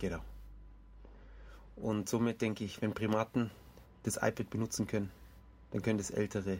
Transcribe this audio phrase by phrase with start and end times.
[0.00, 0.20] Genau.
[1.76, 3.50] Und somit denke ich, wenn Primaten
[4.02, 5.10] das iPad benutzen können,
[5.70, 6.58] dann können das ältere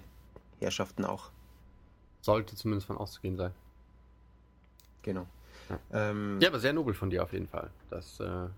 [0.61, 1.30] Herrschaften auch.
[2.21, 3.53] Sollte zumindest von auszugehen sein.
[5.03, 5.26] Genau.
[5.68, 7.71] Ja, ähm, ja aber sehr nobel von dir auf jeden Fall.
[7.88, 8.48] Das äh,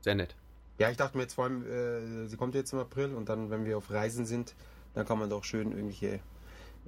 [0.00, 0.36] sehr nett.
[0.78, 3.50] Ja, ich dachte mir jetzt vor allem, äh, sie kommt jetzt im April und dann,
[3.50, 4.54] wenn wir auf Reisen sind,
[4.94, 6.20] dann kann man doch schön irgendwelche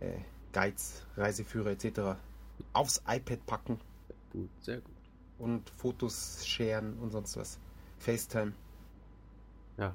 [0.00, 0.18] äh,
[0.52, 2.16] Guides, Reiseführer etc.
[2.72, 3.80] aufs iPad packen.
[4.30, 4.93] Gut, sehr gut.
[5.38, 7.58] Und Fotos sharen und sonst was.
[7.98, 8.52] FaceTime.
[9.76, 9.94] Ja.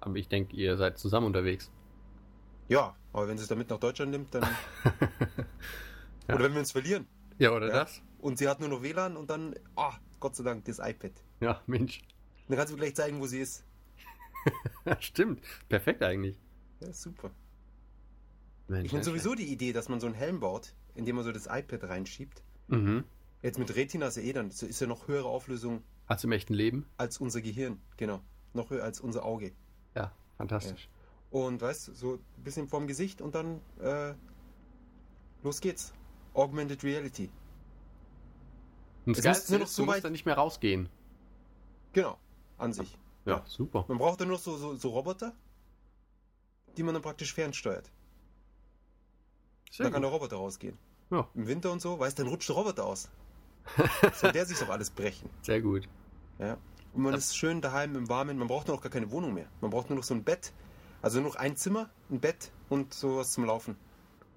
[0.00, 1.70] Aber ich denke, ihr seid zusammen unterwegs.
[2.68, 4.42] Ja, aber wenn sie es damit nach Deutschland nimmt, dann.
[6.28, 6.34] ja.
[6.34, 7.06] Oder wenn wir uns verlieren.
[7.38, 7.74] Ja, oder ja.
[7.74, 8.02] das?
[8.18, 11.12] Und sie hat nur noch WLAN und dann, oh, Gott sei Dank, das iPad.
[11.40, 12.02] Ja, Mensch.
[12.48, 13.64] Dann kannst du mir gleich zeigen, wo sie ist.
[15.00, 15.42] Stimmt.
[15.68, 16.38] Perfekt eigentlich.
[16.80, 17.30] Ja, super.
[18.68, 21.32] Mensch, ich finde sowieso die Idee, dass man so einen Helm baut, indem man so
[21.32, 22.42] das iPad reinschiebt.
[22.68, 23.04] Mhm.
[23.42, 25.82] Jetzt mit Retina ist ja eh dann, ist ja noch höhere Auflösung.
[26.06, 26.86] Als im echten Leben?
[26.96, 28.20] Als unser Gehirn, genau.
[28.54, 29.52] Noch höher als unser Auge.
[29.94, 30.88] Ja, fantastisch.
[31.30, 31.40] Ja.
[31.40, 34.14] Und weißt du, so ein bisschen vorm Gesicht und dann äh,
[35.42, 35.92] los geht's.
[36.34, 37.30] Augmented Reality.
[39.06, 40.88] Und das Geilste ist, so du musst dann nicht mehr rausgehen.
[41.92, 42.18] Genau,
[42.58, 42.98] an sich.
[43.24, 43.44] Ja, ja.
[43.46, 43.84] super.
[43.88, 45.32] Man braucht dann nur so, so, so Roboter,
[46.76, 47.90] die man dann praktisch fernsteuert.
[49.70, 49.92] Sehr dann gut.
[49.94, 50.76] kann der Roboter rausgehen.
[51.10, 51.28] Ja.
[51.34, 53.08] Im Winter und so, weißt du, dann rutscht der Roboter aus.
[54.14, 55.30] Soll der sich doch alles brechen.
[55.42, 55.88] Sehr gut.
[56.38, 56.56] Ja.
[56.92, 58.38] Und man ist schön daheim im Warmen.
[58.38, 59.46] Man braucht nur noch gar keine Wohnung mehr.
[59.60, 60.52] Man braucht nur noch so ein Bett.
[61.02, 63.76] Also nur noch ein Zimmer, ein Bett und sowas zum Laufen.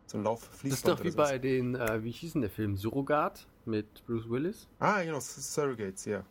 [0.07, 0.71] So ein Lauffließband.
[0.71, 2.75] Das ist doch wie bei den, äh, wie hieß denn der Film?
[2.75, 4.67] Surrogat mit Bruce Willis?
[4.79, 6.25] Ah, genau, Surrogates, ja.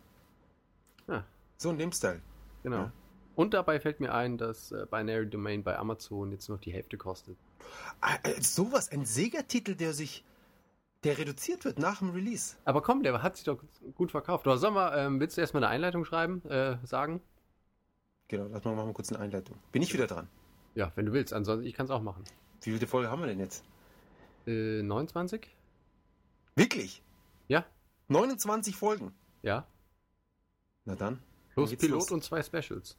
[1.07, 1.25] Ja.
[1.57, 2.21] So in dem Style.
[2.63, 2.77] Genau.
[2.77, 2.91] Ja.
[3.35, 6.97] Und dabei fällt mir ein, dass äh, Binary Domain bei Amazon jetzt noch die Hälfte
[6.97, 7.37] kostet.
[8.01, 10.25] Ah, äh, sowas, ein Sega-Titel, der sich
[11.03, 12.57] der reduziert wird nach dem Release.
[12.65, 13.63] Aber komm, der hat sich doch
[13.95, 14.45] gut verkauft.
[14.47, 17.21] Oder sollen wir, ähm, willst du erstmal eine Einleitung schreiben, äh, sagen?
[18.27, 19.57] Genau, lass mal machen kurz eine Einleitung.
[19.71, 20.27] Bin ich wieder dran?
[20.75, 21.33] Ja, wenn du willst.
[21.33, 22.23] Ansonsten, ich kann es auch machen.
[22.61, 23.63] Wie viele Folge haben wir denn jetzt?
[24.45, 25.47] Äh, 29?
[26.55, 27.01] Wirklich?
[27.47, 27.65] Ja.
[28.09, 29.13] 29 Folgen?
[29.41, 29.65] Ja.
[30.85, 31.21] Na dann.
[31.53, 32.11] Plus Pilot los.
[32.11, 32.97] und zwei Specials.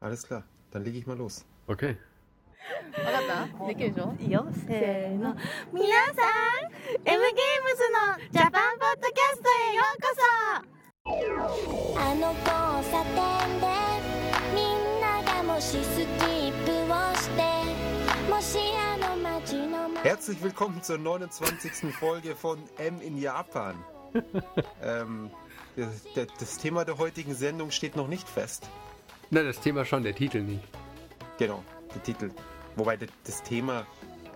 [0.00, 1.44] Alles klar, dann lege ich mal los.
[1.66, 1.96] Okay.
[2.95, 5.35] 分かったできるでしょいいよせーの
[5.71, 6.73] 皆さん
[7.05, 10.23] M ゲームズのジャパンポッドキャストへようこそ
[11.99, 12.47] あの交
[12.91, 13.15] 差点
[13.59, 13.65] で
[14.55, 17.41] みんながもしスキップをして
[18.29, 21.91] もしあの街の Herzlich willkommen zur 29.
[21.93, 23.75] Folge von M in Japan.
[24.83, 25.29] ähm,
[25.77, 28.67] das, das Thema der heutigen Sendung steht noch nicht fest.
[29.31, 30.63] Na, das Thema schon, der Titel nicht.
[31.37, 31.63] Genau,
[31.98, 32.30] der Titel.
[32.76, 33.86] Wobei das Thema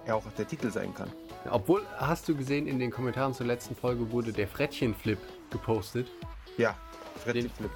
[0.07, 1.11] ja auch der Titel sein kann.
[1.51, 5.19] Obwohl, hast du gesehen, in den Kommentaren zur letzten Folge wurde der Frettchenflip
[5.51, 6.09] gepostet.
[6.57, 6.77] Ja,
[7.23, 7.71] Frettchenflip.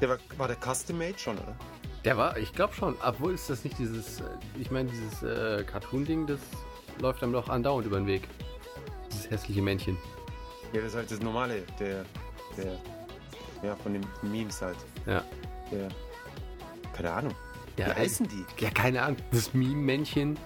[0.00, 1.56] der war, war der Custom Made schon, oder?
[2.04, 2.96] Der war, ich glaube schon.
[3.04, 4.24] Obwohl ist das nicht dieses, äh,
[4.58, 6.40] ich meine, dieses äh, Cartoon-Ding, das
[7.00, 8.28] läuft einem doch andauernd über den Weg.
[9.10, 9.96] Dieses hässliche Männchen.
[10.72, 12.04] Ja, das ist halt das normale, der,
[12.56, 12.78] der,
[13.62, 14.78] ja, von den Memes halt.
[15.06, 15.22] Ja.
[15.70, 15.88] Der,
[16.92, 17.34] keine Ahnung.
[17.82, 18.44] Ja, Wie heißen die?
[18.58, 19.16] Ja, keine Ahnung.
[19.32, 20.38] Das Meme-Männchen.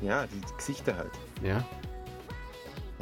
[0.00, 1.12] Ja, die Gesichter halt.
[1.42, 1.48] Ja.
[1.58, 1.64] ja.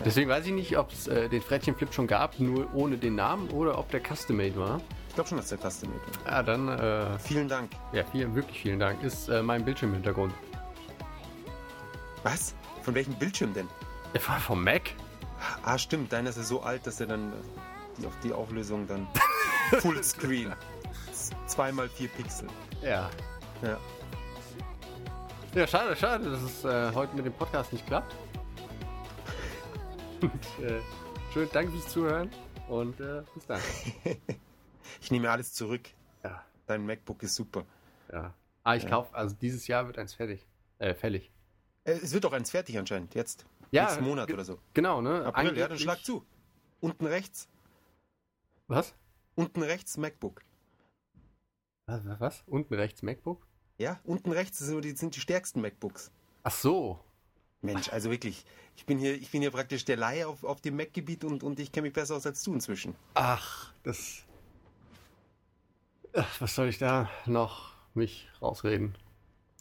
[0.05, 3.49] Deswegen weiß ich nicht, ob es äh, den Frettchenflip schon gab, nur ohne den Namen,
[3.51, 4.81] oder ob der Custom-Made war.
[5.09, 6.33] Ich glaube schon, dass der Custom-Made war.
[6.33, 6.69] Ja, dann.
[6.69, 7.71] Äh, vielen Dank.
[7.93, 9.03] Ja, vielen, wirklich vielen Dank.
[9.03, 10.33] Ist äh, mein Bildschirmhintergrund.
[12.23, 12.55] Was?
[12.83, 13.69] Von welchem Bildschirm denn?
[14.15, 14.83] Der war vom Mac.
[15.63, 16.13] Ah, stimmt.
[16.13, 17.33] Deiner ist ja so alt, dass er dann
[17.99, 19.07] die, auf die Auflösung dann
[19.81, 20.53] Fullscreen.
[21.47, 22.49] Zweimal vier Pixel.
[22.83, 23.11] Ja.
[23.63, 23.79] Ja.
[25.55, 28.15] Ja, schade, schade, dass es äh, heute mit dem Podcast nicht klappt.
[30.23, 30.81] und, äh,
[31.33, 32.31] schön, danke fürs Zuhören
[32.69, 33.61] und äh, bis dann.
[35.01, 35.89] ich nehme alles zurück.
[36.23, 36.45] Ja.
[36.67, 37.65] Dein MacBook ist super.
[38.13, 38.33] Ja.
[38.63, 38.91] Ah, ich ja.
[38.91, 40.47] kaufe, also dieses Jahr wird eins fertig.
[40.79, 41.33] Äh, fällig.
[41.85, 43.45] Äh, es wird auch eins fertig anscheinend, jetzt.
[43.73, 43.85] Ja.
[43.85, 44.59] Nächsten Monat oder so.
[44.73, 45.25] Genau, ne?
[45.27, 46.25] April, ja, dann schlag zu.
[46.81, 47.49] Unten rechts.
[48.69, 48.95] Was?
[49.35, 50.43] Unten rechts MacBook.
[51.87, 52.03] Was?
[52.21, 52.43] was?
[52.47, 53.47] Unten rechts MacBook?
[53.81, 56.11] Ja, unten rechts sind die, sind die stärksten MacBooks.
[56.43, 57.01] Ach so.
[57.63, 58.45] Mensch, also wirklich,
[58.77, 61.59] ich bin hier, ich bin hier praktisch der Laie auf, auf dem Mac-Gebiet und, und
[61.59, 62.95] ich kenne mich besser aus als du inzwischen.
[63.15, 64.25] Ach, das.
[66.13, 68.95] Ach, was soll ich da noch mich rausreden?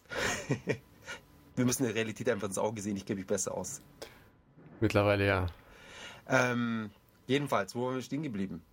[1.55, 3.81] Wir müssen der Realität einfach ins Auge sehen, ich kenne mich besser aus.
[4.81, 5.47] Mittlerweile ja.
[6.27, 6.89] Ähm,
[7.25, 8.63] jedenfalls, wo waren wir stehen geblieben?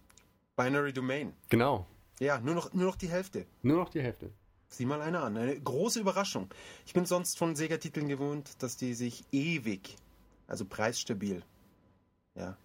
[0.56, 1.34] Binary Domain.
[1.48, 1.86] Genau.
[2.18, 3.46] Ja, nur noch, nur noch die Hälfte.
[3.62, 4.32] Nur noch die Hälfte.
[4.68, 5.36] Sieh mal eine an.
[5.36, 6.48] Eine große Überraschung.
[6.86, 9.96] Ich bin sonst von Sega-Titeln gewohnt, dass die sich ewig,
[10.46, 11.42] also preisstabil,
[12.34, 12.56] ja,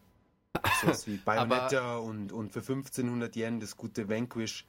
[0.81, 4.65] Sowas wie Bayonetta und, und für 1500 Yen das gute Vanquish.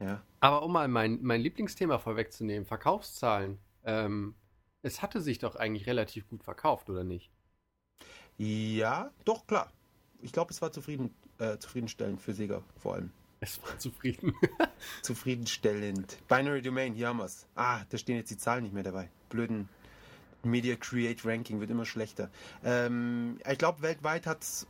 [0.00, 0.22] Ja.
[0.40, 3.58] Aber um mal mein, mein Lieblingsthema vorwegzunehmen, Verkaufszahlen.
[3.84, 4.34] Ähm,
[4.82, 7.30] es hatte sich doch eigentlich relativ gut verkauft, oder nicht?
[8.36, 9.72] Ja, doch, klar.
[10.20, 13.12] Ich glaube, es war zufrieden, äh, zufriedenstellend für Sega vor allem.
[13.44, 14.32] Es war zufrieden.
[15.02, 16.16] Zufriedenstellend.
[16.28, 17.46] Binary Domain, hier haben wir es.
[17.54, 19.10] Ah, da stehen jetzt die Zahlen nicht mehr dabei.
[19.28, 19.68] Blöden
[20.42, 22.30] Media Create Ranking wird immer schlechter.
[22.64, 24.66] Ähm, ich glaube, weltweit hat es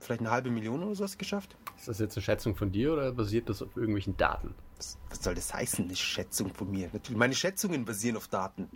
[0.00, 1.56] vielleicht eine halbe Million oder sowas geschafft.
[1.78, 4.54] Ist das jetzt eine Schätzung von dir oder basiert das auf irgendwelchen Daten?
[4.76, 6.90] Was, was soll das heißen, eine Schätzung von mir?
[6.92, 8.68] Natürlich, meine Schätzungen basieren auf Daten.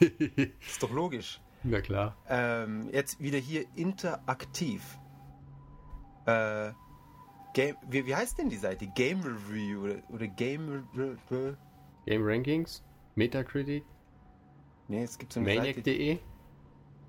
[0.00, 1.40] ist doch logisch.
[1.62, 2.14] Na klar.
[2.28, 4.82] Ähm, jetzt wieder hier interaktiv.
[6.26, 6.72] Äh,
[7.58, 8.86] Game, wie, wie heißt denn die Seite?
[8.86, 10.86] Game Review oder, oder Game...
[10.96, 11.56] Re,
[12.06, 12.84] Game Rankings?
[13.16, 13.82] Metacritic?
[14.86, 16.18] Nee, es gibt so eine Maniac.de?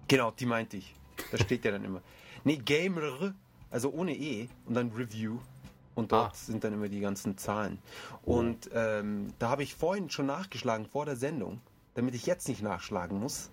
[0.08, 0.96] Genau, die meinte ich.
[1.32, 2.02] Da steht ja dann immer.
[2.46, 3.36] Nee, Gamer,
[3.70, 5.38] also ohne E und dann Review.
[5.94, 6.36] Und dort ah.
[6.36, 7.78] sind dann immer die ganzen Zahlen.
[8.24, 11.62] Und ähm, da habe ich vorhin schon nachgeschlagen vor der Sendung,
[11.94, 13.52] damit ich jetzt nicht nachschlagen muss,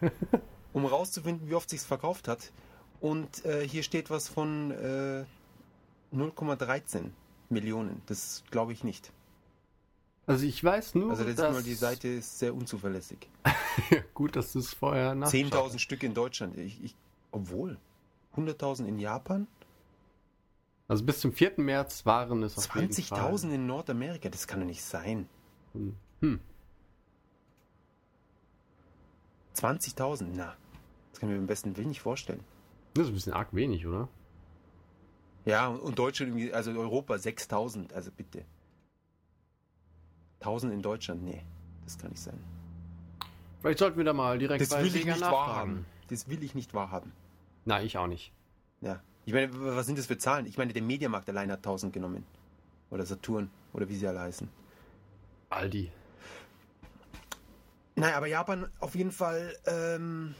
[0.72, 2.50] um rauszufinden, wie oft sich's verkauft hat.
[3.00, 5.24] Und äh, hier steht was von äh,
[6.12, 7.10] 0,13
[7.48, 8.02] Millionen.
[8.06, 9.12] Das glaube ich nicht.
[10.26, 11.52] Also ich weiß nur, also das dass...
[11.52, 13.28] mal die Seite ist sehr unzuverlässig.
[14.14, 16.56] Gut, dass du es vorher nach 10.000 Stück in Deutschland.
[16.56, 16.96] Ich, ich,
[17.32, 17.76] obwohl
[18.36, 19.46] 100.000 in Japan.
[20.88, 21.54] Also bis zum 4.
[21.56, 24.28] März waren es 20.000 in Nordamerika.
[24.28, 25.28] Das kann doch nicht sein.
[25.72, 25.96] Hm.
[26.20, 26.40] hm.
[29.56, 30.56] 20.000, na,
[31.10, 32.42] das kann ich mir am besten Willen nicht vorstellen.
[32.94, 34.08] Das ist ein bisschen arg wenig, oder?
[35.44, 38.44] Ja, und Deutschland, also Europa 6000, also bitte.
[40.40, 41.42] 1000 in Deutschland, nee,
[41.84, 42.38] das kann nicht sein.
[43.60, 45.86] Vielleicht sollten wir da mal direkt das bei will ich nicht wahrhaben.
[46.08, 47.12] Das will ich nicht wahrhaben.
[47.64, 48.32] Nein, ich auch nicht.
[48.80, 49.00] Ja.
[49.24, 50.46] Ich meine, was sind das für Zahlen?
[50.46, 52.24] Ich meine, der Mediamarkt allein hat 1000 genommen.
[52.90, 54.48] Oder Saturn, oder wie sie alle heißen.
[55.48, 55.92] Aldi.
[57.94, 60.34] Naja, aber Japan auf jeden Fall, ähm,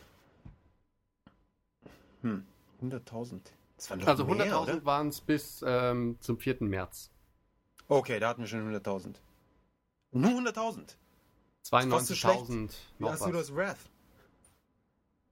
[2.22, 2.44] hm,
[2.82, 3.40] 100.000
[3.90, 6.56] also 100.000 waren es bis ähm, zum 4.
[6.60, 7.10] März.
[7.88, 9.16] Okay, da hatten wir schon 100.000.
[10.12, 10.96] Nur 100.000?
[11.64, 12.70] 92.000.
[12.98, 13.78] Wie Azura's Wrath.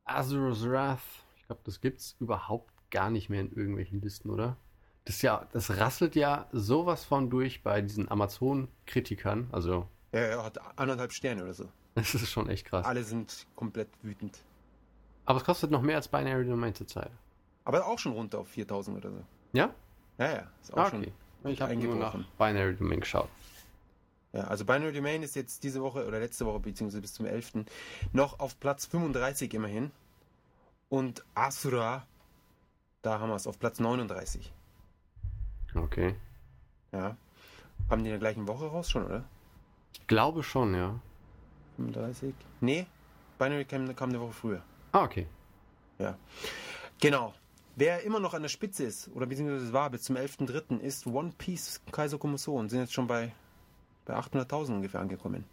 [0.05, 1.01] Azura's Wrath.
[1.37, 4.57] Ich glaube, das gibt's überhaupt gar nicht mehr in irgendwelchen Listen, oder?
[5.05, 9.49] Das ja, das rasselt ja sowas von durch bei diesen Amazon-Kritikern.
[9.53, 9.89] Also.
[10.13, 11.69] Ja, er hat anderthalb Sterne oder so.
[11.95, 12.87] Das ist schon echt krass.
[12.87, 14.39] Alle sind komplett wütend.
[15.25, 17.11] Aber es kostet noch mehr als Binary Domain zurzeit.
[17.71, 19.25] Aber auch schon runter auf 4000 oder so.
[19.53, 19.73] Ja?
[20.19, 20.51] Ja, ja.
[20.61, 20.91] Ist auch ah, okay.
[20.91, 23.29] schon ich habe nur nach Binary Domain geschaut.
[24.33, 27.65] Ja, also Binary Domain ist jetzt diese Woche oder letzte Woche, beziehungsweise bis zum 11.
[28.13, 29.93] noch auf Platz 35 immerhin.
[30.89, 32.05] Und Asura,
[33.03, 34.53] da haben wir es auf Platz 39.
[35.77, 36.17] Okay.
[36.91, 37.17] Ja.
[37.89, 39.23] Haben die in der gleichen Woche raus schon, oder?
[39.93, 41.01] Ich glaube schon, ja.
[41.77, 42.35] 35?
[42.61, 42.87] Nee,
[43.39, 44.63] Binary kam, kam eine Woche früher.
[44.91, 45.29] Ah, okay.
[46.01, 46.19] Ja.
[47.01, 47.33] Genau.
[47.77, 51.33] Wer immer noch an der Spitze ist, oder beziehungsweise war bis zum 11.3., ist One
[51.39, 53.33] Piece Kaiser Komuso und sind jetzt schon bei,
[54.05, 55.45] bei 800.000 ungefähr angekommen.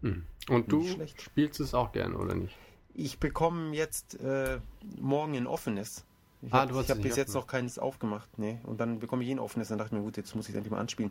[0.00, 0.24] Mhm.
[0.48, 0.84] Und du
[1.16, 2.56] spielst es auch gern, oder nicht?
[2.94, 4.58] Ich bekomme jetzt äh,
[5.00, 6.04] morgen ein offenes.
[6.42, 8.38] Ich ah, habe hab bis jetzt noch keines aufgemacht.
[8.38, 8.58] Nee.
[8.64, 9.68] Und dann bekomme ich ein offenes.
[9.68, 11.10] Dann dachte ich mir, gut, jetzt muss ich es endlich mal anspielen.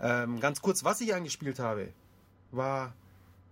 [0.00, 1.90] Ähm, ganz kurz, was ich angespielt habe,
[2.50, 2.94] war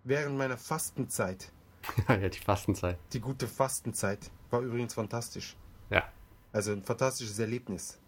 [0.05, 1.53] während meiner Fastenzeit.
[2.09, 2.99] ja, die Fastenzeit.
[3.13, 4.31] Die gute Fastenzeit.
[4.51, 5.57] War übrigens fantastisch.
[5.91, 6.05] Ja.
[6.53, 7.99] Also ein fantastisches Erlebnis.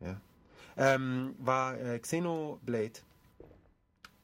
[0.00, 0.20] Ja.
[0.76, 3.00] Ähm, war äh, Xenoblade.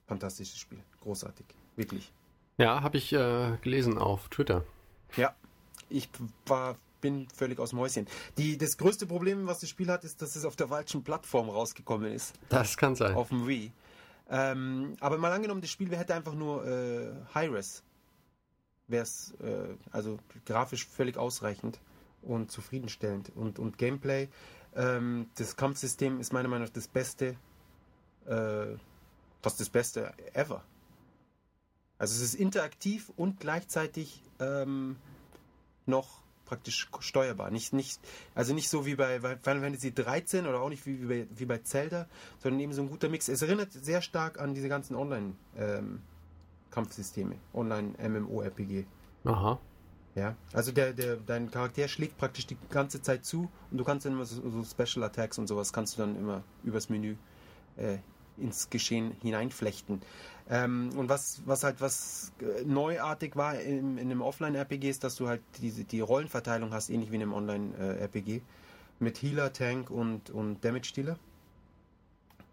[0.06, 0.78] Fantastisches Spiel.
[1.00, 1.46] Großartig.
[1.76, 2.12] Wirklich.
[2.56, 4.64] Ja, habe ich äh, gelesen auf Twitter.
[5.16, 5.34] Ja.
[5.90, 6.08] Ich
[6.46, 8.06] war, bin völlig aus dem Häuschen.
[8.38, 11.50] Die, das größte Problem, was das Spiel hat, ist, dass es auf der falschen Plattform
[11.50, 12.34] rausgekommen ist.
[12.48, 13.14] Das kann sein.
[13.14, 13.70] Auf dem Wii.
[14.30, 17.82] Ähm, aber mal angenommen, das Spiel hätte einfach nur äh, Hi-Res.
[18.88, 21.78] Wäre es äh, also grafisch völlig ausreichend
[22.24, 23.30] und zufriedenstellend.
[23.34, 24.28] Und, und Gameplay,
[24.74, 27.36] ähm, das Kampfsystem ist meiner Meinung nach das Beste,
[28.26, 28.66] äh,
[29.42, 30.64] fast das Beste ever.
[31.98, 34.96] Also es ist interaktiv und gleichzeitig ähm,
[35.86, 37.50] noch praktisch steuerbar.
[37.50, 37.98] Nicht, nicht,
[38.34, 41.46] also nicht so wie bei Final Fantasy 13 oder auch nicht wie, wie, bei, wie
[41.46, 42.06] bei Zelda,
[42.38, 43.28] sondern eben so ein guter Mix.
[43.28, 48.86] Es erinnert sehr stark an diese ganzen Online-Kampfsysteme, ähm, Online-MMO-RPG.
[49.24, 49.58] Aha.
[50.14, 54.06] Ja, also der, der, dein Charakter schlägt praktisch die ganze Zeit zu und du kannst
[54.06, 57.16] dann immer so, so Special Attacks und sowas kannst du dann immer übers Menü
[57.76, 57.98] äh,
[58.36, 60.02] ins Geschehen hineinflechten.
[60.48, 65.16] Ähm, und was, was halt was äh, neuartig war in, in einem Offline-RPG ist, dass
[65.16, 68.42] du halt diese, die Rollenverteilung hast, ähnlich wie in einem Online-RPG.
[69.00, 71.18] mit Healer, Tank und, und Damage-Dealer.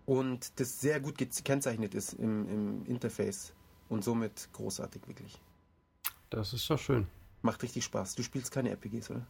[0.05, 3.53] Und das sehr gut gekennzeichnet ist im, im Interface
[3.89, 5.39] und somit großartig, wirklich.
[6.29, 7.07] Das ist doch schön.
[7.41, 8.15] Macht richtig Spaß.
[8.15, 9.25] Du spielst keine RPGs, oder?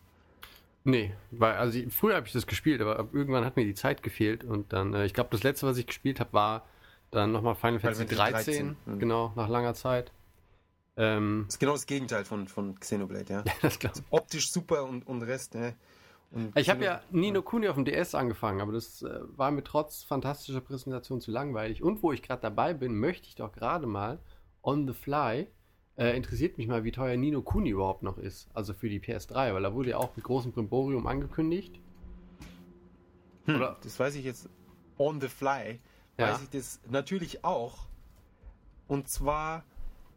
[0.84, 4.44] Nee, weil, also früher habe ich das gespielt, aber irgendwann hat mir die Zeit gefehlt
[4.44, 6.66] und dann, äh, ich glaube, das letzte, was ich gespielt habe, war
[7.12, 9.00] dann nochmal Final Fantasy 13, 13 mhm.
[9.00, 10.12] genau, nach langer Zeit.
[10.98, 13.44] Ähm, das ist genau das Gegenteil von, von Xenoblade, ja.
[13.62, 14.04] das glaube ich.
[14.10, 15.76] Optisch super und, und Rest, ne?
[16.32, 19.64] Und ich habe ja Nino Kuni auf dem DS angefangen, aber das äh, war mir
[19.64, 21.84] trotz fantastischer Präsentation zu langweilig.
[21.84, 24.20] Und wo ich gerade dabei bin, möchte ich doch gerade mal
[24.64, 25.48] on the fly
[26.02, 28.50] äh, interessiert mich mal, wie teuer Nino Kuni überhaupt noch ist.
[28.56, 31.80] Also für die PS3, weil da wurde ja auch mit großem Brimborium angekündigt.
[33.46, 33.78] Hm, Oder?
[33.84, 34.50] Das weiß ich jetzt
[34.98, 35.80] on the fly.
[36.18, 36.34] Ja.
[36.34, 37.86] Weiß ich das natürlich auch.
[38.88, 39.64] Und zwar,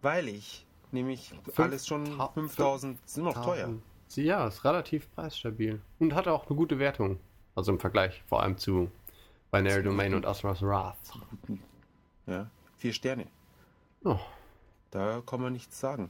[0.01, 3.75] weil ich nämlich Fünf alles schon 5000 sind noch teuer.
[4.15, 5.83] Ja, ist relativ preisstabil.
[5.99, 7.19] Und hat auch eine gute Wertung.
[7.55, 8.91] Also im Vergleich vor allem zu
[9.51, 10.97] Binary Domain und Asura's Wrath.
[12.27, 12.49] Ja,
[12.79, 13.27] vier Sterne.
[14.03, 14.19] Oh.
[14.95, 16.09] Da kann man nichts sagen.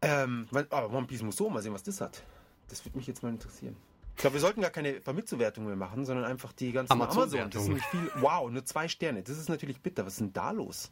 [0.00, 2.22] Ähm, aber One Piece muss so mal sehen, was das hat.
[2.68, 3.76] Das würde mich jetzt mal interessieren.
[4.16, 7.24] Ich glaube, wir sollten gar keine Vermitzelwertung mehr machen, sondern einfach die ganzen Amazon.
[7.24, 8.10] Amazon das ist nicht viel.
[8.20, 9.22] Wow, nur zwei Sterne.
[9.22, 10.06] Das ist natürlich bitter.
[10.06, 10.90] Was ist denn da los?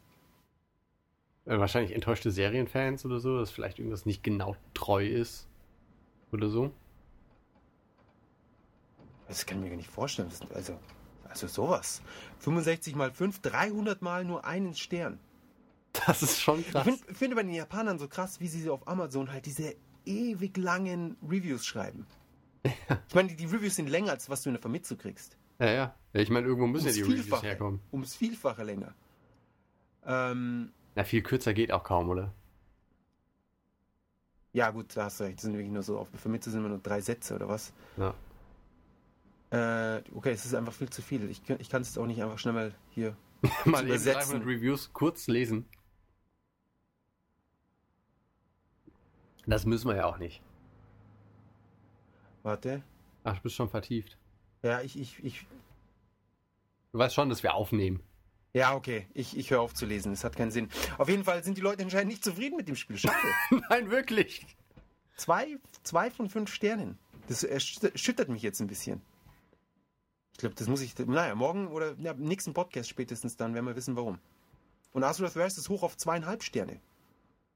[1.45, 5.47] Äh, wahrscheinlich enttäuschte Serienfans oder so, dass vielleicht irgendwas nicht genau treu ist.
[6.31, 6.71] Oder so.
[9.27, 10.29] Das kann ich mir gar nicht vorstellen.
[10.53, 10.77] Also,
[11.27, 12.03] also sowas.
[12.37, 15.19] 65 mal 5, 300 mal nur einen Stern.
[16.07, 16.87] Das ist schon krass.
[16.87, 20.57] Ich finde find bei den Japanern so krass, wie sie auf Amazon halt diese ewig
[20.57, 22.07] langen Reviews schreiben.
[22.65, 23.01] Ja.
[23.07, 25.37] Ich meine, die Reviews sind länger, als was du in der Vermittlung kriegst.
[25.59, 25.95] Ja, ja.
[26.13, 27.81] Ich meine, irgendwo müssen ums ja die Reviews herkommen.
[27.91, 28.93] Ums Vielfache länger.
[30.05, 32.33] Ähm, Na, viel kürzer geht auch kaum, oder?
[34.53, 35.37] Ja, gut, da hast du recht.
[35.37, 37.73] Das sind wirklich nur so, auf Vermittlung sind immer nur drei Sätze oder was.
[37.97, 38.13] Ja.
[39.51, 41.29] Äh, okay, es ist einfach viel zu viel.
[41.29, 43.15] Ich, ich kann es auch nicht einfach schnell mal hier
[43.65, 44.41] mal übersetzen.
[44.41, 45.65] 300 Reviews kurz lesen.
[49.45, 50.41] Das müssen wir ja auch nicht.
[52.43, 52.83] Warte.
[53.23, 54.17] Ach, du bist schon vertieft.
[54.63, 55.45] Ja, ich, ich, ich.
[56.91, 58.01] Du weißt schon, dass wir aufnehmen.
[58.53, 59.07] Ja, okay.
[59.13, 60.11] Ich, ich höre auf zu lesen.
[60.11, 60.69] Es hat keinen Sinn.
[60.97, 62.97] Auf jeden Fall sind die Leute anscheinend nicht zufrieden mit dem Spiel.
[62.97, 63.15] Schade.
[63.69, 64.45] Nein, wirklich.
[65.15, 66.97] Zwei, zwei von fünf Sternen.
[67.27, 69.01] Das erschüttert mich jetzt ein bisschen.
[70.33, 70.97] Ich glaube, das muss ich.
[70.97, 74.19] Naja, morgen oder ja, im nächsten Podcast spätestens dann werden wir wissen, warum.
[74.91, 76.81] Und Azurath West ist hoch auf zweieinhalb Sterne.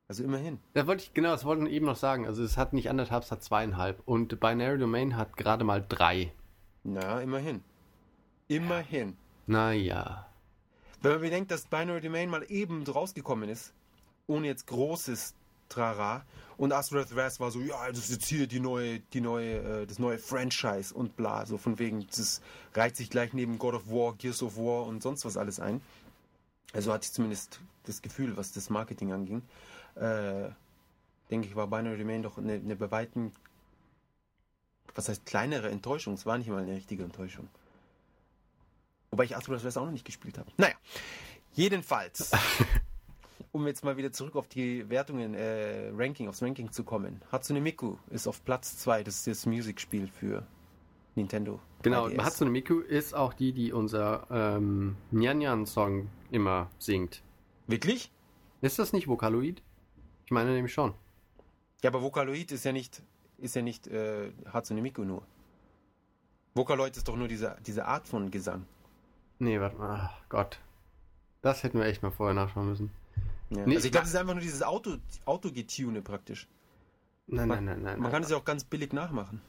[0.08, 0.60] Also immerhin.
[0.74, 2.28] Da wollte ich, genau, das wollte ich eben noch sagen.
[2.28, 4.02] Also es hat nicht anderthalb, es hat zweieinhalb.
[4.06, 6.32] Und Binary Domain hat gerade mal drei.
[6.84, 7.64] Na, immerhin.
[8.48, 9.18] Immerhin.
[9.48, 10.28] Naja.
[11.02, 13.74] Wenn man bedenkt, dass Binary Domain mal eben rausgekommen ist,
[14.28, 15.34] ohne jetzt großes
[15.70, 16.24] Trara,
[16.58, 19.86] und Astrath Wrath war so, ja, das ist jetzt hier die neue, die neue, äh,
[19.86, 22.42] das neue Franchise und bla, so von wegen, das
[22.74, 25.82] reiht sich gleich neben God of War, Gears of War und sonst was alles ein.
[26.74, 29.42] Also hatte ich zumindest das Gefühl, was das Marketing anging
[29.96, 30.50] äh,
[31.30, 33.32] denke ich, war Binary Domain doch eine, eine bei weitem,
[34.94, 36.14] was heißt kleinere Enttäuschung.
[36.14, 37.50] Es war nicht mal eine richtige Enttäuschung.
[39.12, 40.52] Wobei ich Astro West auch noch nicht gespielt habe.
[40.58, 40.76] Naja,
[41.54, 42.32] jedenfalls,
[43.52, 47.22] um jetzt mal wieder zurück auf die Wertungen, äh, Ranking, aufs Ranking zu kommen.
[47.32, 50.46] Hatsune Miku ist auf Platz 2, das ist das Musikspiel für
[51.16, 51.60] Nintendo.
[51.82, 52.24] Genau, IDS.
[52.24, 57.24] Hatsune Miku ist auch die, die unser ähm, Nyan Nyan Song immer singt.
[57.68, 58.12] Wirklich?
[58.62, 59.62] Ist das nicht Vocaloid?
[60.26, 60.94] Ich meine nämlich schon.
[61.84, 63.02] Ja, aber Vocaloid ist ja nicht,
[63.38, 65.24] ist ja nicht äh, Hatsune Miku nur.
[66.56, 68.66] Vocaloid ist doch nur diese, diese Art von Gesang.
[69.40, 70.10] Nee, warte mal.
[70.12, 70.60] Ach Gott.
[71.42, 72.92] Das hätten wir echt mal vorher nachschauen müssen.
[73.50, 73.66] Ja.
[73.66, 76.48] Nee, also ich glaube, es ist einfach nur dieses Auto, Auto-Getune praktisch.
[77.28, 78.00] Nein, man, nein, nein, nein.
[78.00, 79.42] Man kann es ja auch ganz billig nachmachen.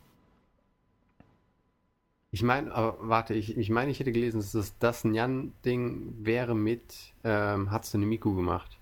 [2.31, 7.15] Ich meine, aber warte, ich, ich meine, ich hätte gelesen, dass das, Nyan-Ding wäre mit
[7.25, 8.79] ähm, Hatsune Miku gemacht.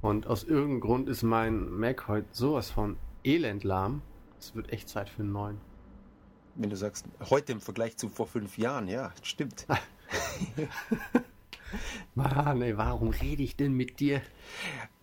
[0.00, 4.02] Und aus irgendeinem Grund ist mein Mac heute sowas von elendlahm.
[4.38, 5.60] Es wird echt Zeit für einen neuen.
[6.54, 9.66] Wenn du sagst, heute im Vergleich zu vor fünf Jahren, ja, stimmt.
[12.14, 14.22] Mann, ey, warum rede ich denn mit dir?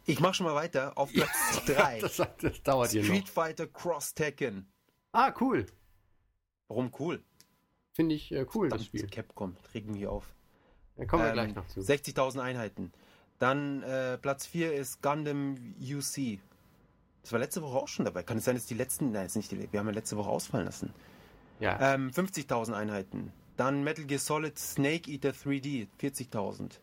[0.05, 1.99] Ich mach schon mal weiter auf Platz 3.
[1.99, 3.09] das, das, dauert hier noch.
[3.09, 4.67] Street Fighter Cross Tekken.
[5.11, 5.65] Ah, cool.
[6.67, 7.23] Warum cool?
[7.93, 9.07] Finde ich äh, cool, Verdammt, das Spiel.
[9.07, 10.33] Capcom, regen wir auf.
[10.95, 11.79] Da kommen wir ähm, gleich noch zu.
[11.79, 12.91] 60.000 Einheiten.
[13.39, 16.39] Dann äh, Platz 4 ist Gundam UC.
[17.21, 18.23] Das war letzte Woche auch schon dabei.
[18.23, 19.11] Kann es sein, dass die letzten.
[19.11, 20.93] Nein, ist nicht die, wir haben ja letzte Woche ausfallen lassen.
[21.59, 21.93] Ja.
[21.93, 23.31] Ähm, 50.000 Einheiten.
[23.57, 26.79] Dann Metal Gear Solid Snake Eater 3D, 40.000.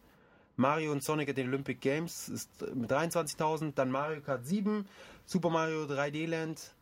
[0.56, 3.72] Mario und Sonic at den Olympic Games ist mit 23.000.
[3.74, 4.86] Dann Mario Kart 7,
[5.24, 6.74] Super Mario 3D Land.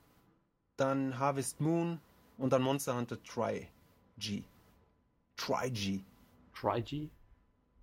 [0.76, 2.00] Dann Harvest Moon
[2.38, 3.68] und dann Monster Hunter Tri
[4.18, 4.42] G.
[5.36, 6.00] Tri G.
[6.54, 7.08] Tri G?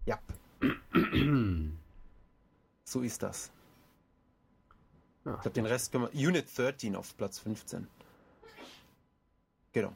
[0.05, 0.19] Ja.
[2.89, 3.51] so ist das.
[5.25, 5.35] Ja.
[5.35, 6.27] Ich glaube, den Rest können wir.
[6.27, 7.87] Unit 13 auf Platz 15.
[9.73, 9.93] Genau.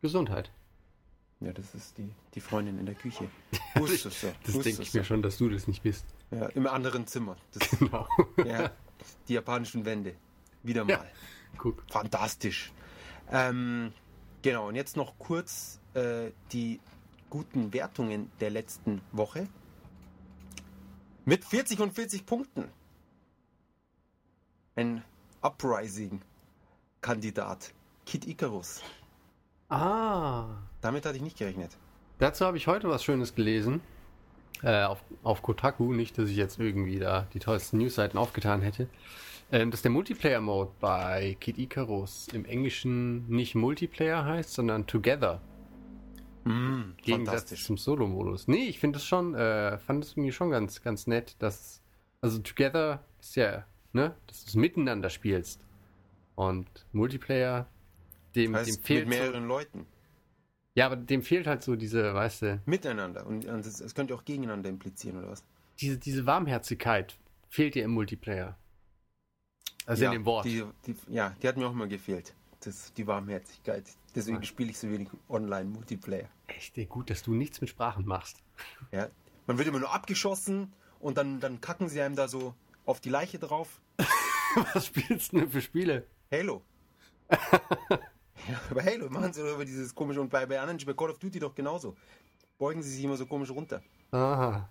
[0.00, 0.50] Gesundheit.
[1.40, 3.28] Ja, das ist die, die Freundin in der Küche.
[3.74, 4.24] Wusstest.
[4.44, 6.04] Das denke ich mir schon, dass du das nicht bist.
[6.30, 7.36] Ja, im anderen Zimmer.
[7.52, 8.06] Das, genau.
[8.44, 8.70] Ja,
[9.28, 10.14] die japanischen Wände.
[10.62, 10.92] Wieder mal.
[10.92, 11.04] Ja,
[11.58, 11.82] guck.
[11.90, 12.72] Fantastisch.
[13.30, 13.92] Ähm,
[14.42, 16.80] genau, und jetzt noch kurz äh, die
[17.30, 19.48] guten Wertungen der letzten Woche.
[21.26, 22.68] Mit 40 und 40 Punkten.
[24.76, 25.02] Ein
[25.40, 27.72] Uprising-Kandidat.
[28.04, 28.82] Kid Icarus.
[29.70, 30.44] Ah.
[30.82, 31.70] Damit hatte ich nicht gerechnet.
[32.18, 33.80] Dazu habe ich heute was Schönes gelesen.
[34.62, 38.90] Äh, auf, auf Kotaku, nicht, dass ich jetzt irgendwie da die tollsten Newsseiten aufgetan hätte.
[39.50, 45.40] Ähm, dass der Multiplayer-Mode bei Kid Icarus im Englischen nicht Multiplayer heißt, sondern Together.
[46.44, 48.48] Mm, Gegensatz zum Solo-Modus.
[48.48, 51.82] Nee, ich finde es schon, äh, fand es mir schon ganz, ganz nett, dass,
[52.20, 55.60] also Together ist ja, ne, dass du es miteinander spielst.
[56.34, 57.66] Und Multiplayer,
[58.34, 59.08] dem, heißt, dem fehlt.
[59.08, 59.86] Mit mehreren so, Leuten.
[60.74, 62.62] Ja, aber dem fehlt halt so diese, weißt du.
[62.66, 63.26] Miteinander.
[63.26, 65.44] Und es könnte auch gegeneinander implizieren, oder was?
[65.80, 67.16] Diese, diese Warmherzigkeit
[67.48, 68.56] fehlt dir im Multiplayer.
[69.86, 70.44] Also ja, in dem Wort.
[70.46, 72.34] Die, die, ja, die hat mir auch mal gefehlt.
[72.60, 73.84] Das, die Warmherzigkeit.
[74.14, 76.28] Deswegen spiele ich so wenig Online-Multiplayer.
[76.46, 78.42] Echt, ey, gut, dass du nichts mit Sprachen machst.
[78.92, 79.08] Ja,
[79.46, 82.54] man wird immer nur abgeschossen und dann, dann kacken sie einem da so
[82.86, 83.80] auf die Leiche drauf.
[84.72, 86.06] Was spielst du denn für Spiele?
[86.30, 86.62] Halo.
[87.30, 91.10] ja, bei Halo machen sie doch über dieses komische und bei, bei anderen, bei Call
[91.10, 91.96] of Duty doch genauso.
[92.58, 93.82] Beugen sie sich immer so komisch runter.
[94.12, 94.68] Aha.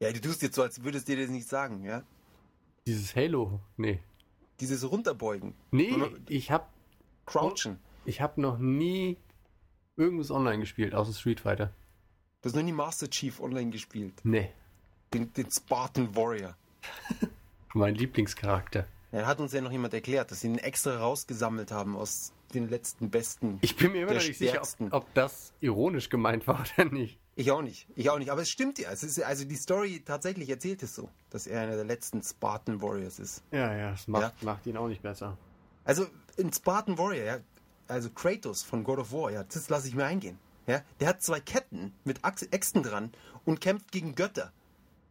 [0.00, 2.04] Ja, du tust jetzt so, als würdest du dir das nicht sagen, ja?
[2.86, 4.00] Dieses Halo, nee.
[4.60, 5.54] Dieses Runterbeugen.
[5.72, 5.92] Nee,
[6.28, 6.72] ich hab.
[7.26, 7.80] Crouchen.
[8.06, 9.16] Ich hab noch nie
[9.96, 11.72] irgendwas online gespielt, außer Street Fighter.
[12.42, 14.20] Du hast noch nie Master Chief online gespielt.
[14.22, 14.50] Nee.
[15.12, 16.56] Den, den Spartan Warrior.
[17.74, 18.86] mein Lieblingscharakter.
[19.12, 22.68] Ja, hat uns ja noch jemand erklärt, dass sie ihn extra rausgesammelt haben aus den
[22.68, 23.58] letzten besten.
[23.62, 27.18] Ich bin mir immer noch nicht sicher, ob, ob, das ironisch gemeint war oder nicht.
[27.36, 27.88] Ich auch nicht.
[27.96, 28.30] Ich auch nicht.
[28.30, 28.90] Aber es stimmt ja.
[28.90, 32.82] Es ist, also die Story tatsächlich erzählt es so, dass er einer der letzten Spartan
[32.82, 33.42] Warriors ist.
[33.50, 34.44] Ja, ja, das macht, ja.
[34.44, 35.36] macht ihn auch nicht besser.
[35.84, 36.06] Also
[36.38, 37.38] ein Spartan Warrior, ja,
[37.88, 40.38] also Kratos von God of War, ja, das lasse ich mir eingehen.
[40.66, 43.12] Ja, der hat zwei Ketten mit Äxten dran
[43.44, 44.52] und kämpft gegen Götter.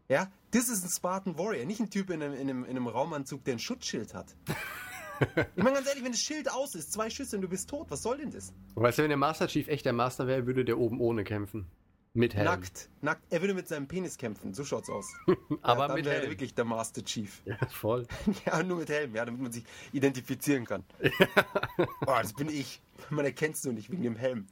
[0.09, 2.87] Ja, das ist ein Spartan Warrior, nicht ein Typ in einem, in einem, in einem
[2.87, 4.35] Raumanzug, der ein Schutzschild hat.
[5.55, 7.87] ich meine ganz ehrlich, wenn das Schild aus ist, zwei Schüsse und du bist tot,
[7.89, 8.51] was soll denn das?
[8.75, 11.67] Weißt du, wenn der Master Chief echt der Master wäre, würde der oben ohne kämpfen.
[12.15, 12.45] Mit Helm.
[12.45, 13.23] Nackt, nackt.
[13.31, 15.11] Er würde mit seinem Penis kämpfen, so schaut's aus.
[15.63, 16.29] Aber ja, dann mit wäre Helm.
[16.29, 17.41] wirklich der Master Chief.
[17.45, 18.05] Ja, voll.
[18.45, 20.83] ja, nur mit Helm, ja, damit man sich identifizieren kann.
[21.79, 22.81] oh, das bin ich.
[23.09, 24.45] Man erkennt es nur nicht wegen dem Helm.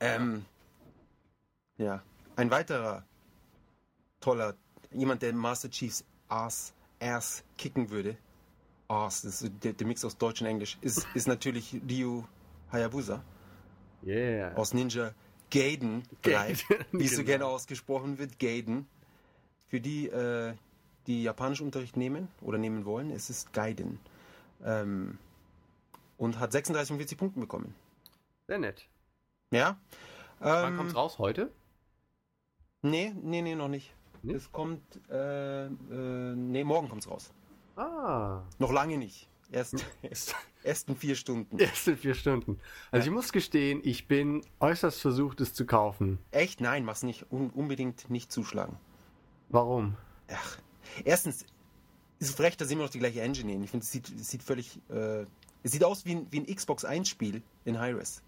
[0.00, 0.46] Ähm,
[1.76, 2.02] ja,
[2.36, 3.04] ein weiterer
[4.20, 4.54] toller,
[4.90, 8.16] jemand, der Master Chiefs Ass, Ass kicken würde,
[8.88, 12.24] Ass, das ist der, der Mix aus Deutsch und Englisch, ist, ist natürlich Ryu
[12.72, 13.22] Hayabusa.
[14.06, 14.56] Yeah.
[14.56, 15.12] Aus Ninja
[15.50, 17.26] Gaiden bleibt, wie es so genau.
[17.26, 18.86] gerne ausgesprochen wird, Gaiden.
[19.68, 20.54] Für die, äh,
[21.06, 23.98] die Japanischunterricht nehmen oder nehmen wollen, es ist Gaiden.
[24.64, 25.18] Ähm,
[26.16, 27.74] und hat 36 von 40 Punkten bekommen.
[28.46, 28.88] Sehr nett.
[29.50, 29.78] Ja.
[30.40, 31.18] Wann ähm, kommt's raus?
[31.18, 31.52] Heute?
[32.82, 33.92] Nee, nee, nee, noch nicht.
[34.22, 34.36] nicht?
[34.36, 35.70] Es kommt, äh, äh,
[36.34, 37.32] nee, morgen kommt's raus.
[37.76, 38.42] Ah.
[38.58, 39.28] Noch lange nicht.
[39.50, 41.58] Erst, erst, erst in vier Stunden.
[41.58, 42.60] Erst in vier Stunden.
[42.90, 43.10] Also ja.
[43.10, 46.18] ich muss gestehen, ich bin äußerst versucht, es zu kaufen.
[46.30, 46.60] Echt?
[46.60, 47.26] Nein, mach's nicht.
[47.30, 48.76] Un unbedingt nicht zuschlagen.
[49.48, 49.96] Warum?
[50.30, 50.58] Ach,
[51.04, 51.42] erstens
[52.18, 53.64] ist es frech, dass sie immer noch die gleiche Engine nehmen.
[53.64, 55.24] Ich finde, es sieht, sieht völlig, äh,
[55.62, 58.22] es sieht aus wie ein, wie ein Xbox 1 Spiel in Hi-Res.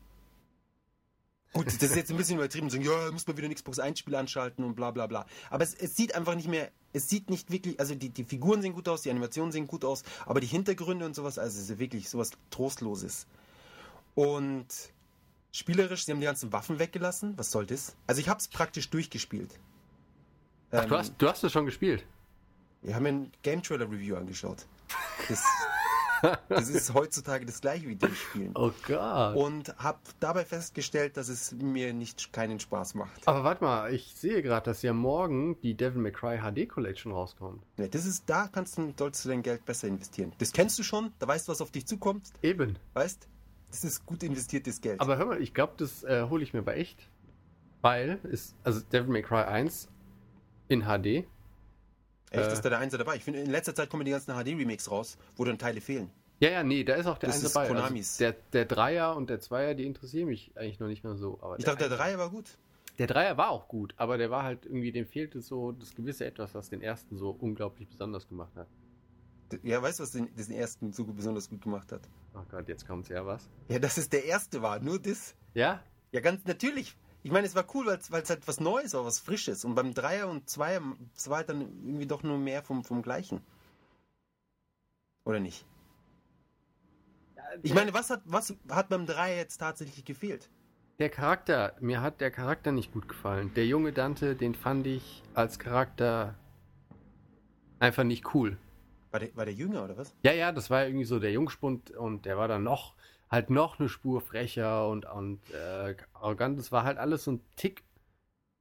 [1.52, 3.98] Gut, das ist jetzt ein bisschen übertrieben, sagen, ja, muss man wieder ein Xbox 1
[3.98, 5.26] Spiel anschalten und bla bla bla.
[5.50, 8.62] Aber es, es sieht einfach nicht mehr, es sieht nicht wirklich, also die, die Figuren
[8.62, 11.70] sehen gut aus, die Animationen sehen gut aus, aber die Hintergründe und sowas, also es
[11.70, 13.26] ist wirklich sowas Trostloses.
[14.14, 14.66] Und
[15.52, 17.94] spielerisch, sie haben die ganzen Waffen weggelassen, was soll das?
[18.06, 19.58] Also ich habe es praktisch durchgespielt.
[20.72, 22.04] Ach, ähm, du hast, du hast es schon gespielt?
[22.82, 24.66] Wir haben ein Game Trailer Review angeschaut.
[25.28, 25.44] Das,
[26.48, 28.52] das ist heutzutage das gleiche wie durchspielen.
[28.54, 29.36] Oh Gott.
[29.36, 33.26] Und habe dabei festgestellt, dass es mir nicht keinen Spaß macht.
[33.26, 37.12] Aber warte mal, ich sehe gerade, dass ja morgen die Devil May Cry HD Collection
[37.12, 37.62] rauskommt.
[37.78, 40.32] Ja, das ist, da kannst du, sollst du dein Geld besser investieren.
[40.38, 42.28] Das kennst du schon, da weißt du, was auf dich zukommt.
[42.42, 42.78] Eben.
[42.94, 43.28] Weißt?
[43.70, 45.00] Das ist gut investiertes Geld.
[45.00, 47.08] Aber hör mal, ich glaube, das äh, hole ich mir bei echt.
[47.82, 49.88] Weil, ist, also Devil May Cry 1
[50.68, 51.26] in HD
[52.30, 53.16] Echt, äh, ist da der Einser dabei?
[53.16, 56.10] Ich finde, in letzter Zeit kommen die ganzen HD-Remakes raus, wo dann Teile fehlen.
[56.38, 57.60] Ja, ja, nee, da ist auch der das eine dabei.
[57.62, 58.20] Also Konamis.
[58.20, 61.38] Also der, der Dreier und der Zweier, die interessieren mich eigentlich noch nicht mehr so.
[61.42, 62.56] Aber ich dachte, der Dreier war gut.
[62.98, 66.24] Der Dreier war auch gut, aber der war halt irgendwie, dem fehlte so das gewisse
[66.24, 68.68] Etwas, was den ersten so unglaublich besonders gemacht hat.
[69.62, 72.02] Ja, weißt du, was den, den ersten so besonders gut gemacht hat?
[72.34, 73.48] Ach Gott, jetzt kommt's ja was.
[73.68, 75.34] Ja, dass es der erste war, nur das.
[75.54, 75.82] Ja?
[76.12, 76.96] Ja, ganz natürlich.
[77.22, 79.64] Ich meine, es war cool, weil es halt was Neues war, was Frisches.
[79.64, 80.80] Und beim Dreier und Zweier,
[81.14, 83.42] es war halt dann irgendwie doch nur mehr vom, vom Gleichen.
[85.24, 85.66] Oder nicht?
[87.62, 90.48] Ich meine, was hat, was hat beim Dreier jetzt tatsächlich gefehlt?
[90.98, 93.52] Der Charakter, mir hat der Charakter nicht gut gefallen.
[93.54, 96.34] Der junge Dante, den fand ich als Charakter
[97.78, 98.58] einfach nicht cool.
[99.10, 100.14] War der, war der jünger oder was?
[100.22, 102.94] Ja, ja, das war irgendwie so der Jungspund und der war dann noch,
[103.30, 106.58] halt noch eine Spur frecher und, und äh, arrogant.
[106.58, 107.84] Das war halt alles so ein Tick.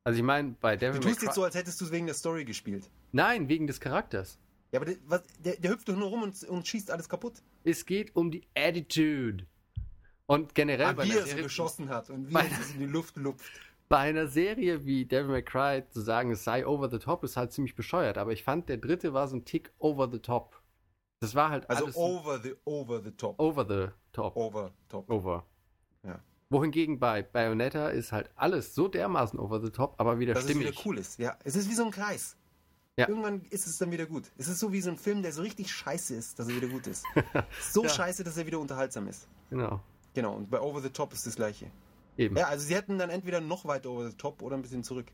[0.03, 2.15] Also ich meine, bei Devil Du tust jetzt so, als hättest du es wegen der
[2.15, 2.89] Story gespielt.
[3.11, 4.37] Nein, wegen des Charakters.
[4.71, 7.41] Ja, aber der, was, der, der hüpft doch nur rum und, und, schießt alles kaputt.
[7.63, 9.45] Es geht um die Attitude.
[10.27, 13.17] Und generell, ah, wie er so geschossen hat und wie er es in die Luft
[13.17, 13.51] lupft.
[13.89, 17.35] Bei einer Serie wie Devil May Cry zu sagen, es sei over the top, ist
[17.35, 18.19] halt ziemlich bescheuert.
[18.19, 20.61] Aber ich fand, der dritte war so ein Tick over the top.
[21.19, 21.97] Das war halt also alles.
[21.97, 23.39] Also over the, over the top.
[23.39, 24.35] Over the top.
[24.35, 25.09] Over top.
[25.09, 25.45] Over.
[26.03, 26.19] Ja.
[26.49, 30.67] Wohingegen bei Bayonetta ist halt alles so dermaßen over the top, aber wieder Dass stimmig.
[30.67, 31.19] Dass es wieder cool ist.
[31.19, 32.35] Ja, es ist wie so ein Kreis.
[32.97, 33.07] Ja.
[33.07, 34.29] Irgendwann ist es dann wieder gut.
[34.37, 36.67] Es ist so wie so ein Film, der so richtig scheiße ist, dass er wieder
[36.67, 37.05] gut ist.
[37.71, 37.89] so ja.
[37.89, 39.27] scheiße, dass er wieder unterhaltsam ist.
[39.49, 39.79] Genau.
[40.13, 41.71] Genau, und bei Over the Top ist das gleiche.
[42.17, 42.35] Eben.
[42.35, 45.05] Ja, also sie hätten dann entweder noch weiter over the top oder ein bisschen zurück.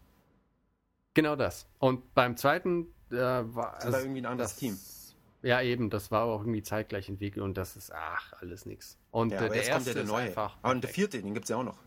[1.13, 1.67] Genau das.
[1.77, 4.79] Und beim zweiten äh, war das war irgendwie ein anderes das, Team.
[5.45, 8.97] Ja, eben, das war auch irgendwie zeitgleich entwickelt und das ist, ach, alles nix.
[9.12, 10.23] Und ja, äh, der erste kommt ja der neue.
[10.23, 11.77] Einfach ah, und der vierte, den gibt es ja auch noch.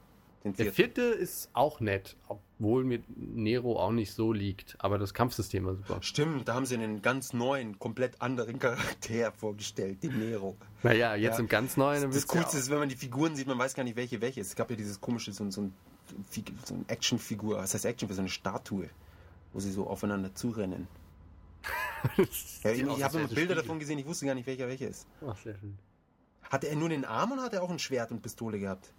[0.44, 5.66] Der vierte ist auch nett, obwohl mir Nero auch nicht so liegt, aber das Kampfsystem
[5.66, 5.98] war super.
[6.02, 10.56] Stimmt, da haben sie einen ganz neuen, komplett anderen Charakter vorgestellt, den Nero.
[10.84, 11.40] Naja, jetzt ja.
[11.40, 12.02] im ganz neuen.
[12.02, 14.20] Das, das Coolste ja ist, wenn man die Figuren sieht, man weiß gar nicht, welche
[14.20, 14.50] welche ist.
[14.50, 15.74] Es gab ja dieses komische, so, so, ein,
[16.64, 18.88] so eine Actionfigur, was heißt Action, so eine Statue,
[19.52, 20.86] wo sie so aufeinander zurennen.
[22.64, 25.06] ja, ich, ich habe immer Bilder davon gesehen, ich wusste gar nicht, welcher welcher ist.
[25.26, 25.78] Ach, sehr schön.
[26.42, 28.92] Hatte er nur den Arm oder hat er auch ein Schwert und Pistole gehabt?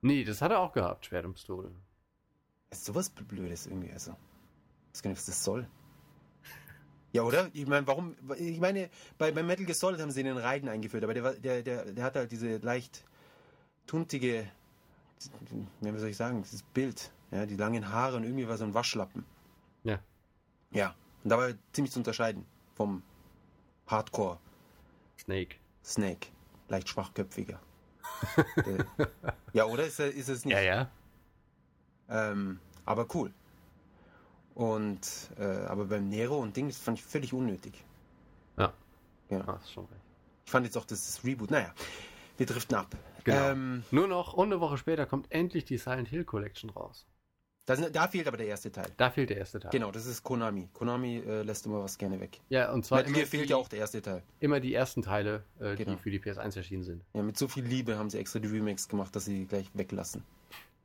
[0.00, 1.70] Nee, das hat er auch gehabt, Schwert und Pistole.
[2.70, 4.12] ist sowas Blödes irgendwie, also.
[4.12, 5.68] Ich weiß gar nicht, was das soll.
[7.12, 7.48] Ja, oder?
[7.52, 8.16] Ich meine, warum?
[8.38, 11.62] Ich meine, bei, bei Metal Gear Solid haben sie den Raiden eingeführt, aber der, der,
[11.62, 13.04] der, der hat halt diese leicht
[13.86, 14.48] tuntige,
[15.80, 18.74] wie soll ich sagen, dieses Bild, ja, die langen Haare und irgendwie war so ein
[18.74, 19.24] Waschlappen.
[19.84, 20.00] Ja.
[20.72, 23.02] Ja, und da war er ziemlich zu unterscheiden vom
[23.86, 24.38] Hardcore.
[25.18, 25.56] Snake.
[25.84, 26.28] Snake.
[26.68, 27.60] Leicht schwachköpfiger
[29.52, 30.54] ja, oder ist, ist es nicht?
[30.54, 30.90] Ja, ja.
[32.08, 33.32] Ähm, aber cool.
[34.54, 37.84] Und, äh, aber beim Nero und Ding, das fand ich völlig unnötig.
[38.56, 38.72] Ja.
[39.30, 39.40] Ja.
[39.48, 40.00] Ah, schon recht.
[40.44, 41.72] Ich fand jetzt auch das, das Reboot, naja,
[42.36, 42.94] wir driften ab.
[43.24, 43.50] Genau.
[43.50, 47.06] Ähm, Nur noch eine Woche später kommt endlich die Silent Hill Collection raus.
[47.66, 48.90] Da, da, fehlt aber der erste Teil.
[48.98, 49.70] Da fehlt der erste Teil.
[49.70, 50.68] Genau, das ist Konami.
[50.74, 52.40] Konami äh, lässt immer was gerne weg.
[52.50, 53.02] Ja, und zwar.
[53.02, 54.22] Metal fehlt ja auch der erste Teil.
[54.40, 55.92] Immer die ersten Teile, äh, genau.
[55.92, 57.02] die für die PS1 erschienen sind.
[57.14, 60.22] Ja, mit so viel Liebe haben sie extra die Remakes gemacht, dass sie gleich weglassen.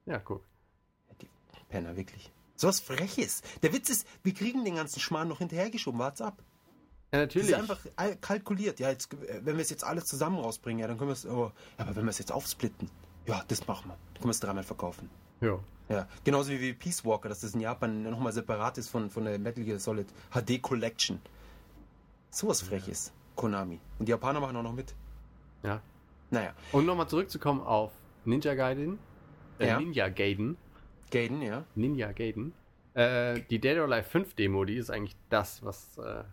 [0.05, 0.41] Ja, guck.
[1.21, 1.27] Die
[1.67, 2.31] Penner, wirklich.
[2.55, 3.41] So was Freches.
[3.61, 5.99] Der Witz ist, wir kriegen den ganzen Schmarrn noch hinterhergeschoben.
[5.99, 6.41] Wart's ab.
[7.11, 7.51] Ja, natürlich.
[7.51, 8.79] Das ist einfach kalkuliert.
[8.79, 11.25] Ja, jetzt, wenn wir es jetzt alles zusammen rausbringen, ja, dann können wir es.
[11.25, 12.89] Oh, aber wenn wir es jetzt aufsplitten,
[13.25, 13.97] ja, das machen wir.
[14.13, 15.09] Dann können wir es dreimal verkaufen.
[15.41, 15.59] Ja.
[15.89, 19.39] Ja, genauso wie Peace Walker, dass das in Japan nochmal separat ist von, von der
[19.39, 21.19] Metal Gear Solid HD Collection.
[22.29, 23.79] So was Freches, Konami.
[23.97, 24.93] Und die Japaner machen auch noch mit.
[25.63, 25.81] Ja.
[26.29, 26.53] Naja.
[26.71, 27.91] Und nochmal zurückzukommen auf
[28.23, 28.99] Ninja Gaiden.
[29.57, 29.79] Äh, ja.
[29.79, 30.57] Ninja Gaiden.
[31.09, 31.65] Gaiden, ja.
[31.73, 32.53] Ninja Gaiden.
[32.93, 35.97] Äh, die Dead or Alive 5 Demo, die ist eigentlich das, was.
[35.97, 36.23] Äh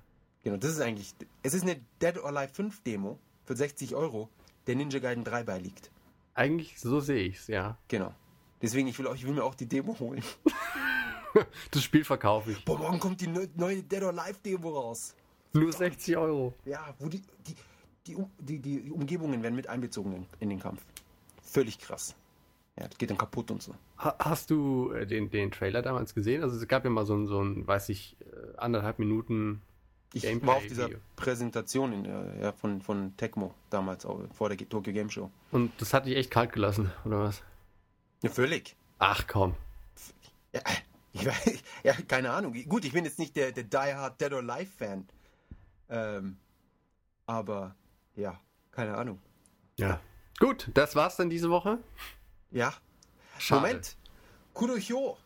[0.44, 1.14] genau, das ist eigentlich.
[1.42, 4.28] Es ist eine Dead or Alive 5 Demo für 60 Euro,
[4.66, 5.90] der Ninja Gaiden 3 beiliegt.
[6.34, 7.78] Eigentlich so sehe ich es, ja.
[7.88, 8.14] Genau.
[8.62, 10.22] Deswegen, ich will, auch, ich will mir auch die Demo holen.
[11.70, 12.64] das Spiel verkaufe ich.
[12.64, 15.14] Boah, morgen kommt die neue Dead or Alive Demo raus.
[15.52, 16.54] Nur 60 Euro.
[16.64, 17.54] Ja, wo die, die,
[18.06, 20.82] die, die, die Umgebungen werden mit einbezogen in, in den Kampf.
[21.42, 22.14] Völlig krass.
[22.78, 23.74] Ja, das geht dann kaputt und so.
[23.96, 26.42] Hast du äh, den, den Trailer damals gesehen?
[26.42, 29.62] Also es gab ja mal so ein, so ein weiß ich, äh, anderthalb Minuten
[30.12, 30.98] ich Gameplay war auf dieser Video.
[31.16, 35.30] Präsentation in der, ja, von, von Tecmo damals, vor der Tokyo Game Show.
[35.52, 37.42] Und das hat dich echt kalt gelassen, oder was?
[38.22, 38.76] Ja, völlig.
[38.98, 39.54] Ach komm.
[40.52, 40.60] Ja,
[41.12, 42.54] ich, ja, keine Ahnung.
[42.68, 45.08] Gut, ich bin jetzt nicht der, der Die Hard Dead or Alive Fan.
[45.88, 46.36] Ähm,
[47.26, 47.74] aber
[48.14, 49.20] ja, keine Ahnung.
[49.78, 50.00] Ja.
[50.38, 51.78] Gut, das war's dann diese Woche.
[52.50, 52.74] Ja.
[53.38, 53.60] Schade.
[53.62, 53.96] Moment.
[54.52, 55.16] Kurohyo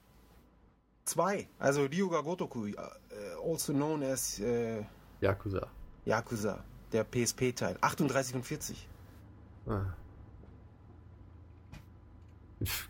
[1.04, 2.72] 2, also Ryuga Gotoku, uh,
[3.44, 4.84] also known as uh,
[5.20, 5.68] Yakuza.
[6.04, 6.64] Yakuza.
[6.92, 7.76] der PSP-Teil.
[7.80, 8.88] 38 und 40.
[9.66, 9.86] Ah.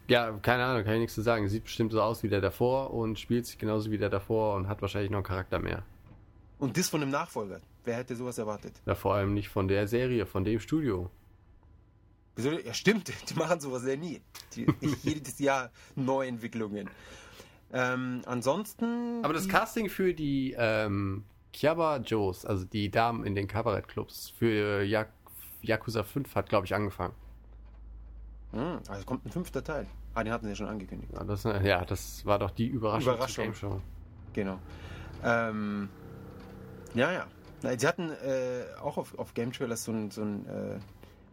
[0.09, 1.49] Ja, keine Ahnung, kann ich nichts zu sagen.
[1.49, 4.69] Sieht bestimmt so aus wie der davor und spielt sich genauso wie der davor und
[4.69, 5.85] hat wahrscheinlich noch einen Charakter mehr.
[6.59, 7.61] Und das von dem Nachfolger.
[7.85, 8.81] Wer hätte sowas erwartet?
[8.85, 11.11] Ja, vor allem nicht von der Serie, von dem Studio.
[12.37, 12.51] Wieso?
[12.51, 14.21] Ja, stimmt, die machen sowas ja nie.
[14.55, 14.67] Die,
[15.03, 16.91] jedes Jahr Neuentwicklungen.
[17.73, 19.25] Ähm, ansonsten.
[19.25, 24.83] Aber das Casting für die ähm, Kiaba Joes, also die Damen in den Kabarettclubs, für
[24.83, 25.11] Jak
[25.63, 27.15] Yakuza 5 hat, glaube ich, angefangen.
[28.53, 29.87] Hm, also kommt ein fünfter Teil.
[30.15, 31.13] Ah, den hatten sie ja schon angekündigt.
[31.15, 33.15] Ja das, ja, das war doch die Überraschung.
[33.15, 33.83] Überraschung.
[34.33, 34.59] Genau.
[35.25, 35.89] Ähm,
[36.95, 37.27] ja, ja.
[37.77, 40.79] Sie hatten äh, auch auf, auf Game Trailers so ein, so ein äh,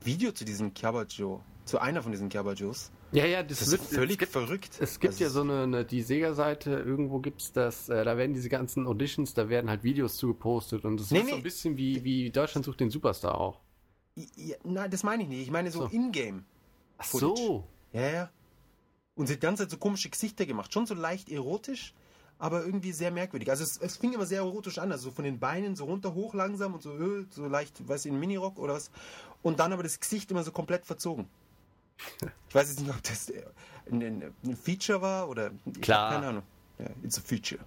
[0.03, 2.91] Video zu diesem Kyabajo, zu einer von diesen Kyabajos.
[3.13, 4.71] Ja, ja, das, das wird völlig gibt, verrückt.
[4.81, 8.17] Es gibt also ja so eine, eine die Sega-Seite, irgendwo gibt es das, äh, da
[8.17, 11.31] werden diese ganzen Auditions, da werden halt Videos zugepostet und das nee, ist nee.
[11.31, 13.61] so ein bisschen wie, wie Deutschland sucht den Superstar auch.
[14.15, 15.41] Ja, nein, das meine ich nicht.
[15.43, 15.95] Ich meine so, so.
[15.95, 16.43] in-game.
[16.97, 17.63] Ach so.
[17.93, 18.29] Ja, ja.
[19.15, 20.71] Und sie hat die ganze Zeit so komische Gesichter gemacht.
[20.73, 21.93] Schon so leicht erotisch,
[22.37, 23.49] aber irgendwie sehr merkwürdig.
[23.49, 26.13] Also es, es fing immer sehr erotisch an, also so von den Beinen so runter
[26.13, 28.91] hoch langsam und so, äh, so leicht, weiß ich, in Minirock oder was.
[29.41, 31.27] Und dann aber das Gesicht immer so komplett verzogen.
[32.47, 33.31] Ich weiß jetzt nicht, ob das
[33.91, 35.51] ein, ein, ein Feature war oder.
[35.81, 36.11] Klar.
[36.11, 36.43] keine Ahnung.
[36.77, 37.61] Ja, it's a feature.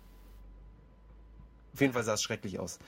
[1.73, 2.79] Auf jeden Fall sah es schrecklich aus.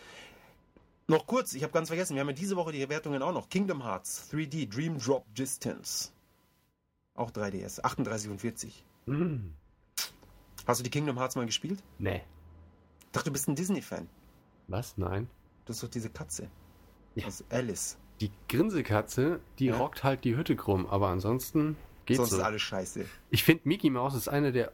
[1.08, 3.48] Noch kurz, ich habe ganz vergessen, wir haben ja diese Woche die Wertungen auch noch.
[3.48, 6.10] Kingdom Hearts 3D Dream Drop Distance.
[7.14, 8.84] Auch 3DS, 38 und 40.
[9.06, 9.50] Mm.
[10.66, 11.82] Hast du die Kingdom Hearts mal gespielt?
[11.98, 12.22] Nee.
[13.00, 14.08] Ich dachte, du bist ein Disney-Fan.
[14.68, 14.96] Was?
[14.96, 15.28] Nein.
[15.66, 16.48] Das ist doch diese Katze.
[17.14, 17.26] Ja.
[17.26, 17.98] Das ist Alice.
[18.20, 19.76] Die Grinsekatze, die ja.
[19.76, 22.36] rockt halt die Hütte krumm, aber ansonsten geht's Sonst so.
[22.38, 23.04] ist alles scheiße.
[23.30, 24.72] Ich finde, Mickey Mouse ist einer der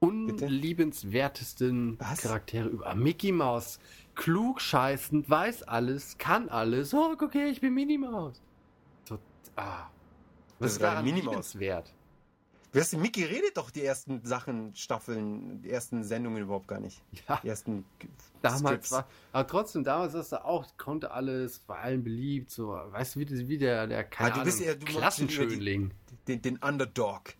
[0.00, 2.20] unliebenswertesten Was?
[2.20, 2.94] Charaktere über.
[2.94, 3.80] Mickey Mouse,
[4.14, 6.92] klug scheißend, weiß alles, kann alles.
[6.94, 8.40] Oh, okay, ich bin Minnie Maus.
[9.04, 9.18] So,
[9.56, 9.88] ah.
[10.58, 11.92] Was ist daran liebenswert?
[12.74, 17.00] Weißt du, Mickey redet doch die ersten Sachen, Staffeln, die ersten Sendungen überhaupt gar nicht.
[17.28, 17.38] Ja.
[17.40, 17.84] Die ersten
[18.42, 23.14] damals war, aber trotzdem, damals ist er auch, konnte alles, war allen beliebt, so, weißt
[23.14, 25.92] du, wie, wie der, der, keine ah, du bist ja, du Klassenschönling.
[26.26, 27.34] Den, den Underdog.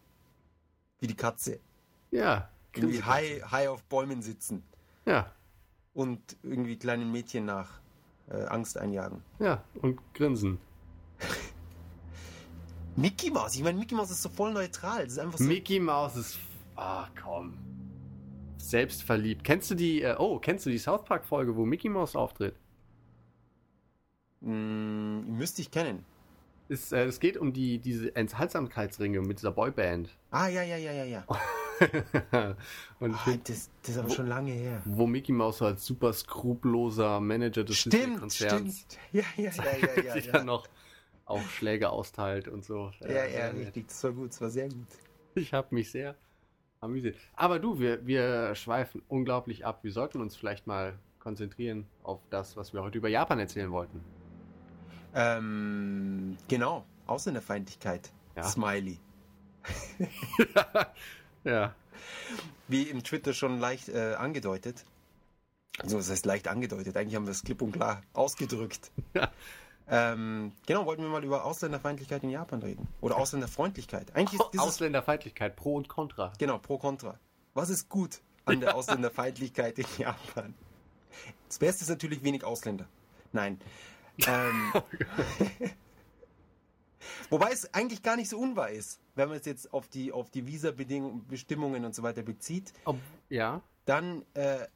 [1.00, 1.58] Wie die Katze.
[2.12, 2.48] Ja.
[2.72, 4.62] Irgendwie high, high auf Bäumen sitzen.
[5.04, 5.32] Ja.
[5.94, 7.80] Und irgendwie kleinen Mädchen nach
[8.30, 9.22] äh, Angst einjagen.
[9.40, 10.58] Ja, und grinsen.
[12.96, 13.56] Mickey Mouse.
[13.56, 15.08] Ich meine, Mickey Mouse ist so voll neutral.
[15.10, 16.38] So Mickey Mouse ist.
[16.76, 17.54] Ah, komm.
[18.58, 19.44] Selbstverliebt.
[19.44, 20.02] Kennst du die.
[20.02, 22.54] Äh, oh, kennst du die South Park-Folge, wo Mickey Mouse auftritt?
[24.40, 26.04] Mm, müsste ich kennen.
[26.68, 30.08] Es, äh, es geht um die, diese Enthaltsamkeitsringe mit dieser Boyband.
[30.30, 31.24] Ah, ja, ja, ja, ja, ja.
[33.00, 34.80] und oh, find, das, das, ist aber wo, schon lange her.
[34.84, 38.86] Wo Mickey Mouse als super skrupelloser Manager des Disney-Konzerns.
[38.88, 40.44] Stimmt, ja, ja, ja, ja, ja, ja.
[40.44, 40.68] noch
[41.26, 42.90] auch Schläge austeilt und so.
[43.00, 43.88] Ja, ja, richtig.
[43.88, 44.86] Das war gut, das war sehr gut.
[45.34, 46.14] Ich habe mich sehr
[46.80, 47.16] amüsiert.
[47.34, 49.80] Aber du, wir, wir schweifen unglaublich ab.
[49.82, 54.04] Wir sollten uns vielleicht mal konzentrieren auf das, was wir heute über Japan erzählen wollten.
[55.14, 56.84] Ähm, genau.
[57.06, 58.12] Ausländerfeindlichkeit.
[58.36, 58.44] Ja.
[58.44, 58.98] Smiley.
[61.44, 61.74] ja.
[62.68, 64.84] Wie im Twitter schon leicht äh, angedeutet.
[65.78, 66.96] Also, das heißt leicht angedeutet.
[66.96, 68.90] Eigentlich haben wir es klipp und klar ausgedrückt.
[69.14, 69.30] Ja.
[69.86, 72.88] Ähm, genau, wollten wir mal über Ausländerfeindlichkeit in Japan reden.
[73.00, 74.14] Oder Ausländerfreundlichkeit.
[74.14, 76.32] Eigentlich ist Ausländerfeindlichkeit, Pro und Contra.
[76.38, 77.18] Genau, Pro Contra.
[77.52, 80.54] Was ist gut an der Ausländerfeindlichkeit in Japan?
[81.48, 82.88] Das Beste ist natürlich wenig Ausländer.
[83.32, 83.60] Nein.
[84.26, 84.72] Ähm,
[87.30, 90.30] wobei es eigentlich gar nicht so unwahr ist, wenn man es jetzt auf die, auf
[90.30, 92.72] die Visa-Bestimmungen und so weiter bezieht.
[92.86, 92.96] Ob,
[93.28, 93.60] ja.
[93.84, 94.66] Dann, äh,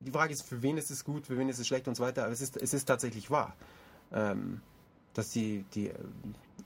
[0.00, 2.02] die Frage ist, für wen ist es gut, für wen ist es schlecht und so
[2.02, 3.54] weiter, aber es ist, es ist tatsächlich wahr
[4.14, 4.60] ähm,
[5.12, 5.94] dass die, die äh,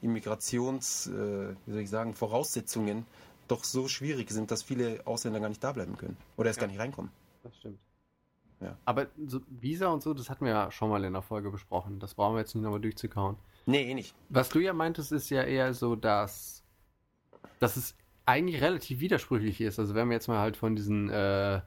[0.00, 3.06] Immigrations, äh, wie soll ich sagen, Voraussetzungen
[3.48, 6.66] doch so schwierig sind, dass viele Ausländer gar nicht da bleiben können oder erst ja.
[6.66, 7.11] gar nicht reinkommen.
[7.42, 7.78] Das stimmt.
[8.61, 8.76] Ja.
[8.84, 12.00] Aber so Visa und so, das hatten wir ja schon mal in der Folge besprochen.
[12.00, 13.37] Das brauchen wir jetzt nicht nochmal durchzukauen.
[13.66, 14.14] Nee, eh nicht.
[14.28, 16.64] Was du ja meintest, ist ja eher so, dass,
[17.61, 17.94] dass es
[18.26, 19.78] eigentlich relativ widersprüchlich ist.
[19.78, 21.61] Also wenn wir jetzt mal halt von diesen äh,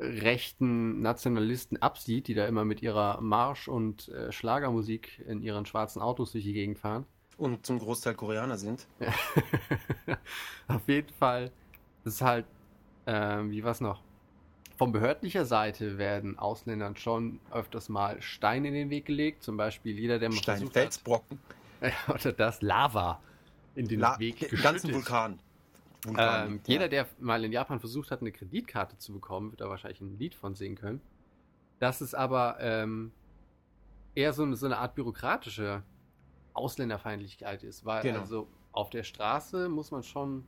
[0.00, 6.00] rechten Nationalisten absieht, die da immer mit ihrer Marsch- und äh, Schlagermusik in ihren schwarzen
[6.00, 7.04] Autos durch die Gegend fahren.
[7.36, 8.86] Und zum Großteil Koreaner sind.
[10.68, 11.50] Auf jeden Fall.
[12.04, 12.46] Das ist halt,
[13.06, 14.02] äh, wie was noch?
[14.76, 19.42] Von behördlicher Seite werden Ausländern schon öfters mal Steine in den Weg gelegt.
[19.42, 21.38] Zum Beispiel jeder, der mal Stein, Felsbrocken.
[22.08, 23.20] oder das Lava
[23.74, 24.62] in den La Weg geschüttet.
[24.62, 25.38] ganzen Vulkan.
[26.16, 30.00] Ähm, jeder, der mal in Japan versucht hat, eine Kreditkarte zu bekommen, wird da wahrscheinlich
[30.00, 31.00] ein Lied von singen können.
[31.78, 33.12] Das ist aber ähm,
[34.14, 35.82] eher so eine, so eine Art bürokratische
[36.52, 38.20] Ausländerfeindlichkeit ist, weil genau.
[38.20, 40.44] also auf der Straße muss man schon,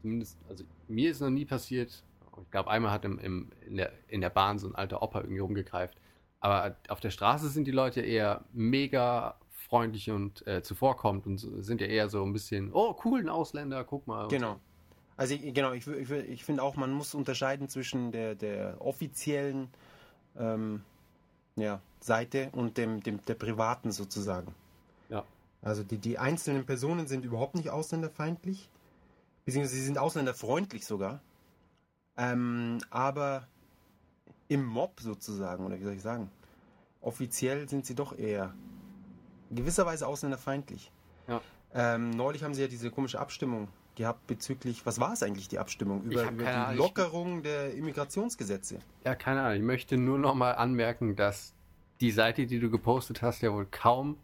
[0.00, 2.04] zumindest, also mir ist noch nie passiert,
[2.40, 5.20] ich glaube, einmal hat im, im, in, der, in der Bahn so ein alter Opa
[5.20, 6.00] irgendwie rumgegreift,
[6.40, 9.38] aber auf der Straße sind die Leute eher mega
[9.72, 13.84] freundlich und äh, zuvorkommend und sind ja eher so ein bisschen, oh, cool, ein Ausländer,
[13.84, 14.28] guck mal.
[14.28, 14.60] Genau.
[15.16, 19.70] Also genau, ich, ich, ich finde auch, man muss unterscheiden zwischen der, der offiziellen
[20.38, 20.82] ähm,
[21.56, 24.54] ja, Seite und dem, dem, der privaten sozusagen.
[25.08, 25.24] Ja.
[25.62, 28.68] Also die, die einzelnen Personen sind überhaupt nicht ausländerfeindlich,
[29.46, 31.22] beziehungsweise sie sind ausländerfreundlich sogar.
[32.18, 33.48] Ähm, aber
[34.48, 36.30] im Mob sozusagen, oder wie soll ich sagen,
[37.00, 38.52] offiziell sind sie doch eher
[39.54, 40.90] gewisserweise ausländerfeindlich.
[41.28, 41.40] Ja.
[41.74, 45.58] Ähm, neulich haben sie ja diese komische Abstimmung gehabt bezüglich, was war es eigentlich, die
[45.58, 48.78] Abstimmung über, über die Lockerung der Immigrationsgesetze?
[49.04, 49.56] Ja, keine Ahnung.
[49.58, 51.54] Ich möchte nur noch mal anmerken, dass
[52.00, 54.16] die Seite, die du gepostet hast, ja wohl kaum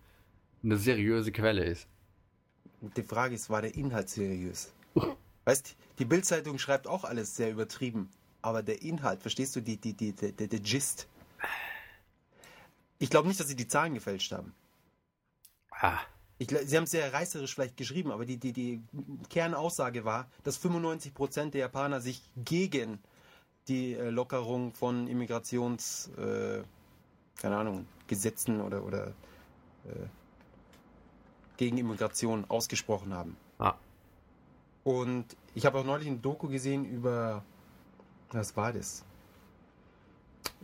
[0.63, 1.87] eine seriöse Quelle ist.
[2.81, 4.73] Die Frage ist, war der Inhalt seriös?
[5.45, 8.09] weißt, die Bildzeitung schreibt auch alles sehr übertrieben,
[8.43, 11.09] aber der Inhalt, verstehst du, die, die, die, der, der Gist?
[12.99, 14.55] Ich glaube nicht, dass sie die Zahlen gefälscht haben.
[15.81, 15.99] Ah.
[16.39, 18.81] Ich, sie haben es sehr reißerisch vielleicht geschrieben, aber die, die, die
[19.29, 23.01] Kernaussage war, dass 95 Prozent der Japaner sich gegen
[23.67, 26.63] die äh, Lockerung von Immigrations, äh,
[27.37, 29.09] keine Ahnung, Gesetzen oder, oder
[29.85, 30.07] äh,
[31.57, 33.37] gegen Immigration ausgesprochen haben.
[33.59, 33.75] Ah.
[34.85, 37.45] Und ich habe auch neulich ein Doku gesehen über,
[38.31, 39.05] was war das?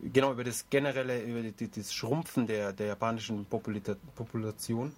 [0.02, 4.92] Genau, über das generelle, über das Schrumpfen der, der japanischen Population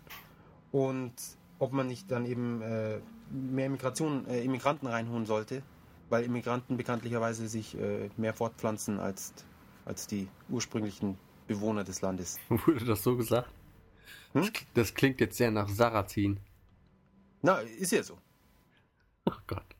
[0.72, 1.12] und
[1.58, 2.98] ob man nicht dann eben äh,
[3.30, 5.62] mehr Immigration, äh, Immigranten reinholen sollte,
[6.08, 9.32] weil Immigranten bekanntlicherweise sich äh, mehr fortpflanzen als,
[9.84, 12.38] als die ursprünglichen Bewohner des Landes.
[12.48, 13.50] Wurde das so gesagt?
[14.32, 14.50] Hm?
[14.74, 16.40] Das klingt jetzt sehr nach Sarazin.
[17.42, 18.18] Na, ist ja so.
[19.24, 19.75] Ach Gott.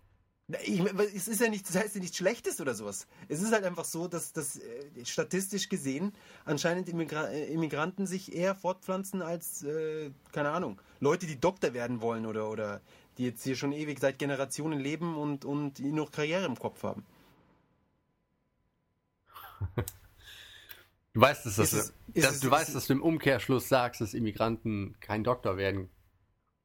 [0.62, 3.08] Ich, es ist ja nicht, das heißt ja nichts Schlechtes oder sowas.
[3.28, 6.12] Es ist halt einfach so, dass, dass äh, statistisch gesehen
[6.44, 12.00] anscheinend Immigra äh, Immigranten sich eher fortpflanzen als, äh, keine Ahnung, Leute, die Doktor werden
[12.00, 12.80] wollen oder, oder
[13.18, 17.04] die jetzt hier schon ewig seit Generationen leben und, und noch Karriere im Kopf haben.
[21.12, 24.12] Du weißt, dass, das, es, dass es, du weißt, dass du im Umkehrschluss sagst, dass
[24.12, 25.88] Immigranten kein Doktor werden.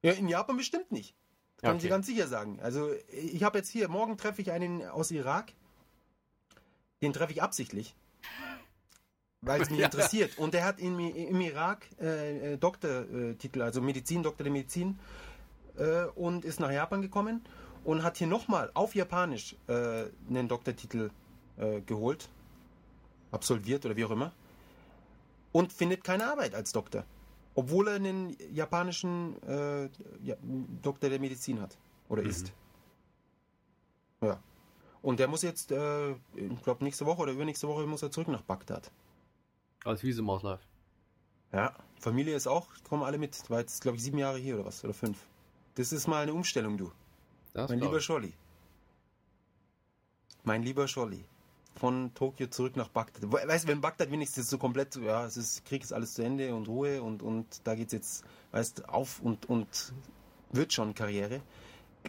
[0.03, 1.15] Ja, in Japan bestimmt nicht.
[1.61, 1.85] Kann okay.
[1.85, 2.59] ich ganz sicher sagen.
[2.61, 5.53] Also ich habe jetzt hier, morgen treffe ich einen aus Irak.
[7.01, 7.95] Den treffe ich absichtlich.
[9.41, 9.85] Weil es mich ja.
[9.91, 10.37] interessiert.
[10.37, 14.99] Und der hat in, im Irak äh, äh, Doktortitel, also Medizin, Doktor der Medizin
[15.77, 17.43] äh, und ist nach Japan gekommen
[17.83, 21.11] und hat hier nochmal auf Japanisch äh, einen Doktortitel
[21.57, 22.29] äh, geholt,
[23.31, 24.31] absolviert oder wie auch immer
[25.51, 27.03] und findet keine Arbeit als Doktor.
[27.55, 29.89] Obwohl er einen japanischen äh,
[30.23, 30.35] ja,
[30.81, 31.77] Doktor der Medizin hat.
[32.09, 32.29] Oder mhm.
[32.29, 32.53] ist.
[34.21, 34.41] Ja.
[35.01, 38.27] Und der muss jetzt, äh, ich glaube, nächste Woche oder übernächste Woche muss er zurück
[38.27, 38.91] nach Bagdad.
[39.83, 40.59] Als Wiesemauslauf.
[41.51, 43.49] Ja, Familie ist auch, kommen alle mit.
[43.49, 44.83] War jetzt, glaube ich, sieben Jahre hier oder was?
[44.83, 45.17] Oder fünf.
[45.75, 46.91] Das ist mal eine Umstellung, du.
[47.53, 48.33] Das mein lieber Scholli.
[50.43, 51.25] Mein lieber Scholli
[51.75, 53.31] von Tokio zurück nach Bagdad.
[53.31, 56.53] Weißt du, wenn Bagdad wenigstens so komplett, ja, es ist Krieg ist alles zu Ende
[56.53, 59.93] und Ruhe und, und da es jetzt, weißt auf und, und
[60.51, 61.41] wird schon Karriere.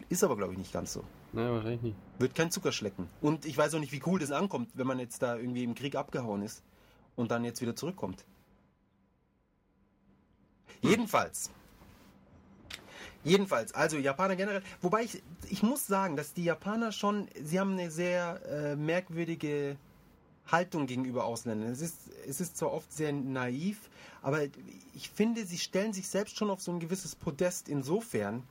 [0.09, 1.03] Ist aber, glaube ich, nicht ganz so.
[1.33, 1.97] Nein, wahrscheinlich nicht.
[2.19, 3.09] Wird kein Zucker schlecken.
[3.21, 5.75] Und ich weiß auch nicht, wie cool das ankommt, wenn man jetzt da irgendwie im
[5.75, 6.63] Krieg abgehauen ist
[7.15, 8.25] und dann jetzt wieder zurückkommt.
[10.81, 11.51] Jedenfalls
[13.23, 14.63] Jedenfalls, also Japaner generell.
[14.81, 19.77] Wobei ich, ich muss sagen, dass die Japaner schon, sie haben eine sehr äh, merkwürdige
[20.51, 21.71] Haltung gegenüber Ausländern.
[21.71, 23.89] Es ist, es ist zwar oft sehr naiv,
[24.21, 24.43] aber
[24.93, 28.43] ich finde, sie stellen sich selbst schon auf so ein gewisses Podest insofern,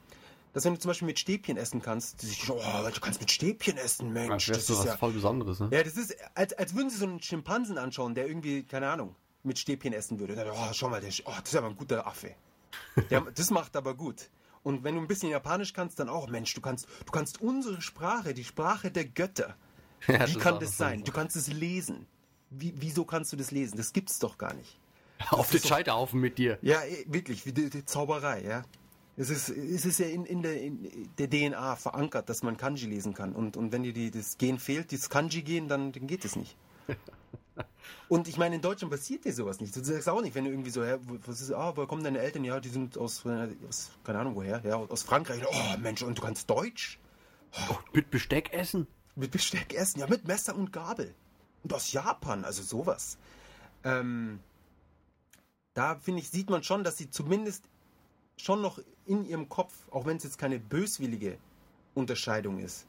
[0.53, 2.61] dass wenn du zum Beispiel mit Stäbchen essen kannst, du, siehst, oh,
[2.95, 4.47] du kannst mit Stäbchen essen, Mensch.
[4.47, 5.71] Das, das ist was ja, voll Besonderes, ne?
[5.73, 9.17] Ja, das ist, als, als würden sie so einen Schimpansen anschauen, der irgendwie, keine Ahnung,
[9.43, 10.35] mit Stäbchen essen würde.
[10.35, 12.35] Dann, oh, schau mal, der, oh, das ist aber ein guter Affe.
[13.11, 14.29] Der, das macht aber gut.
[14.63, 17.81] Und wenn du ein bisschen Japanisch kannst, dann auch, Mensch, du kannst, du kannst unsere
[17.81, 19.57] Sprache, die Sprache der Götter.
[20.09, 21.05] Ja, Wie kann das sein?
[21.05, 22.09] Du kannst es lesen.
[22.51, 23.77] Wie, wieso kannst du das lesen?
[23.77, 24.81] Das gibt's doch gar nicht.
[25.31, 26.59] Auf den Scheiterhaufen mit dir.
[26.61, 28.65] Ja, eh, wirklich, wie die, die Zauberei, ja.
[29.17, 32.87] Es ist, es ist ja in, in, der, in, der, DNA verankert, dass man Kanji
[32.87, 33.33] lesen kann.
[33.33, 36.57] Und, und wenn dir die, das Gen fehlt, das Kanji-Gen, dann, dann geht es nicht.
[38.09, 39.75] Und ich meine, in Deutschland passiert dir sowas nicht.
[39.75, 42.19] Du sagst auch nicht, wenn du irgendwie so, ja, was ist, ah, woher kommen deine
[42.19, 42.45] Eltern?
[42.45, 43.25] Ja, die sind aus,
[43.69, 45.43] aus keine Ahnung woher, ja, aus Frankreich.
[45.47, 46.99] Oh, Mensch, und du kannst Deutsch?
[47.71, 48.87] Oh, mit Besteck essen?
[49.15, 51.15] Mit Besteck essen, ja, mit Messer und Gabel.
[51.63, 53.19] Und aus Japan, also sowas.
[53.85, 54.41] Ähm,
[55.75, 57.65] da finde ich, sieht man schon, dass sie zumindest
[58.37, 61.39] schon noch in ihrem Kopf, auch wenn es jetzt keine böswillige
[61.95, 62.87] Unterscheidung ist,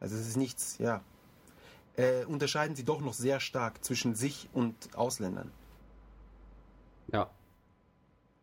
[0.00, 1.02] also es ist nichts, ja,
[2.00, 5.50] äh, unterscheiden sie doch noch sehr stark zwischen sich und Ausländern.
[7.12, 7.30] Ja.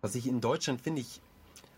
[0.02, 1.22] Was ich in Deutschland finde ich,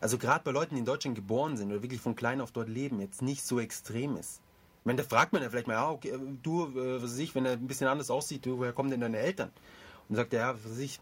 [0.02, 2.70] also gerade bei Leuten, die in Deutschland geboren sind oder wirklich von klein auf dort
[2.70, 4.42] leben, jetzt nicht so extrem ist.
[4.82, 7.36] Ich meine, da fragt man ja vielleicht mal, ja, okay, du, äh, was weiß ich,
[7.36, 9.52] wenn er ein bisschen anders aussieht, du, woher kommen denn deine Eltern?
[10.08, 11.00] Und sagt er, ja, was weiß ich,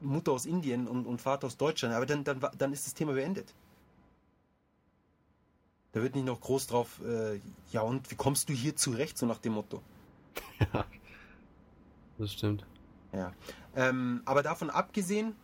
[0.00, 1.94] Mutter aus Indien und, und Vater aus Deutschland.
[1.94, 3.52] Aber dann, dann, dann ist das Thema beendet.
[5.92, 7.40] Da wird nicht noch groß drauf, äh,
[7.70, 9.82] ja und wie kommst du hier zurecht, so nach dem Motto.
[10.72, 10.84] Ja,
[12.18, 12.64] das stimmt.
[13.12, 13.32] Ja.
[13.76, 15.34] Ähm, aber davon abgesehen,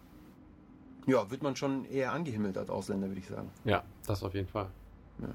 [1.07, 3.51] ja, wird man schon eher angehimmelt als Ausländer, würde ich sagen.
[3.65, 4.71] Ja, das auf jeden Fall.
[5.21, 5.29] Ja.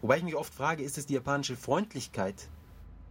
[0.00, 2.48] Wobei ich mich oft frage, ist es die japanische Freundlichkeit,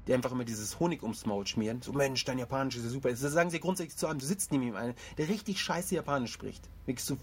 [0.07, 1.81] die einfach immer dieses Honig ums Maul schmieren?
[1.81, 3.09] So, Mensch, dein Japanisch ist ja super.
[3.09, 6.33] Das sagen sie grundsätzlich zu einem, du sitzt neben ihm einen, der richtig scheiße Japanisch
[6.33, 6.69] spricht.
[6.85, 7.17] Wirklich so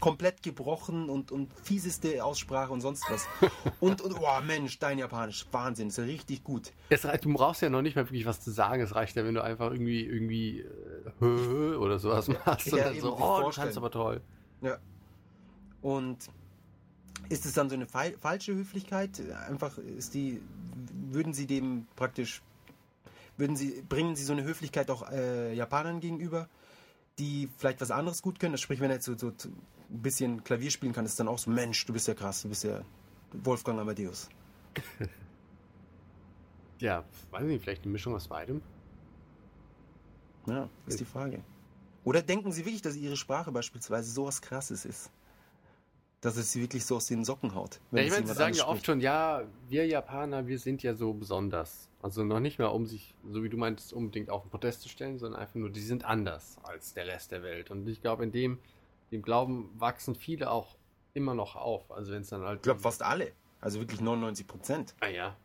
[0.00, 3.26] komplett gebrochen und, und fieseste Aussprache und sonst was.
[3.80, 6.72] Und, und oh Mensch, dein Japanisch, Wahnsinn, ist ja richtig gut.
[6.88, 8.82] Es reicht, du brauchst ja noch nicht mal wirklich was zu sagen.
[8.82, 10.60] Es reicht ja, wenn du einfach irgendwie, irgendwie
[11.20, 12.66] äh, oder sowas machst.
[12.68, 14.20] Ja, und so, oh, du kannst aber toll.
[14.62, 14.78] Ja.
[15.82, 16.18] Und
[17.28, 19.20] ist es dann so eine falsche Höflichkeit?
[19.48, 20.40] Einfach ist die,
[21.10, 22.42] würden sie dem praktisch,
[23.36, 26.48] würden sie, bringen sie so eine Höflichkeit auch äh, Japanern gegenüber?
[27.18, 28.58] die vielleicht was anderes gut können.
[28.58, 29.32] Sprich, wenn er jetzt so, so
[29.90, 32.48] ein bisschen Klavier spielen kann, ist dann auch so, Mensch, du bist ja krass, du
[32.48, 32.82] bist ja
[33.32, 34.28] Wolfgang Amadeus.
[36.78, 38.62] ja, weiß nicht, vielleicht eine Mischung aus beidem.
[40.46, 41.42] Ja, ist die Frage.
[42.04, 45.10] Oder denken Sie wirklich, dass Ihre Sprache beispielsweise so was Krasses ist?
[46.20, 47.80] Dass es Sie wirklich so aus den Socken haut?
[47.90, 51.12] Ja, ich meine, Sie sagen ja oft schon, ja, wir Japaner, wir sind ja so
[51.12, 51.88] besonders.
[52.00, 54.88] Also noch nicht mal, um sich, so wie du meintest, unbedingt auf den Protest zu
[54.88, 57.72] stellen, sondern einfach nur, die sind anders als der Rest der Welt.
[57.72, 58.58] Und ich glaube, in dem
[59.12, 60.76] dem Glauben wachsen viele auch
[61.14, 61.90] immer noch auf.
[61.90, 62.58] Also wenn es dann halt.
[62.58, 63.32] Ich glaube fast alle.
[63.60, 64.94] Also wirklich 99 Prozent.
[65.00, 65.36] Ah ja.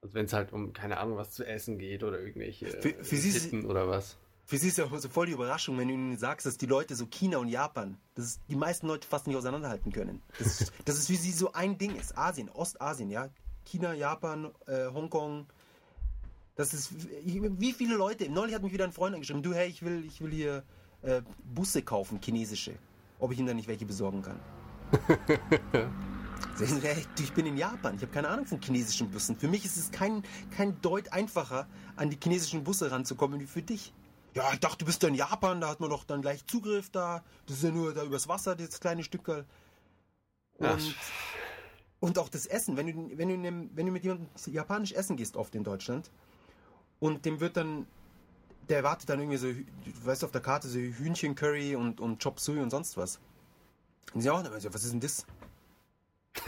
[0.00, 3.16] Also wenn es halt um, keine Ahnung, was zu essen geht oder irgendwelche für, für
[3.16, 4.16] Sitten oder was.
[4.44, 6.96] Für sie ist ja so voll die Überraschung, wenn du ihnen sagst, dass die Leute
[6.96, 10.20] so China und Japan, dass die meisten Leute fast nicht auseinanderhalten können.
[10.38, 12.18] Das ist, das ist wie sie so ein Ding ist.
[12.18, 13.30] Asien, Ostasien, ja.
[13.64, 15.46] China, Japan, äh, Hongkong.
[16.56, 16.92] Das ist,
[17.24, 20.20] wie viele Leute, neulich hat mich wieder ein Freund angeschrieben, du, hey, ich will, ich
[20.20, 20.64] will hier
[21.02, 21.22] äh,
[21.54, 22.74] Busse kaufen, chinesische.
[23.18, 24.40] Ob ich ihm da nicht welche besorgen kann.
[27.18, 29.36] ich bin in Japan, ich habe keine Ahnung von chinesischen Bussen.
[29.36, 30.22] Für mich ist es kein,
[30.56, 33.92] kein Deut einfacher, an die chinesischen Busse ranzukommen wie für dich.
[34.34, 36.90] Ja, ich dachte, du bist ja in Japan, da hat man doch dann gleich Zugriff
[36.90, 37.22] da.
[37.46, 39.28] Das ist ja nur da übers Wasser, das kleine Stück.
[40.58, 40.94] Und,
[42.00, 45.36] und auch das Essen, wenn du, wenn, du, wenn du mit jemandem japanisch essen gehst,
[45.36, 46.10] oft in Deutschland,
[46.98, 47.86] und dem wird dann
[48.72, 49.48] der erwartet dann irgendwie so,
[50.02, 53.20] weißt du, auf der Karte so Hühnchencurry und, und Chop Suey und sonst was.
[54.14, 55.26] Und sie auch, was ist denn das?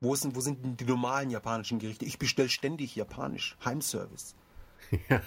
[0.00, 2.04] wo, sind, wo sind denn die normalen japanischen Gerichte?
[2.04, 3.56] Ich bestelle ständig japanisch.
[3.64, 4.34] Heimservice.
[5.08, 5.22] ja.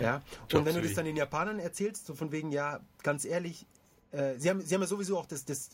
[0.00, 0.22] ja.
[0.52, 3.66] Und wenn du das dann den Japanern erzählst, so von wegen, ja, ganz ehrlich,
[4.12, 5.70] äh, sie, haben, sie haben ja sowieso auch das, das,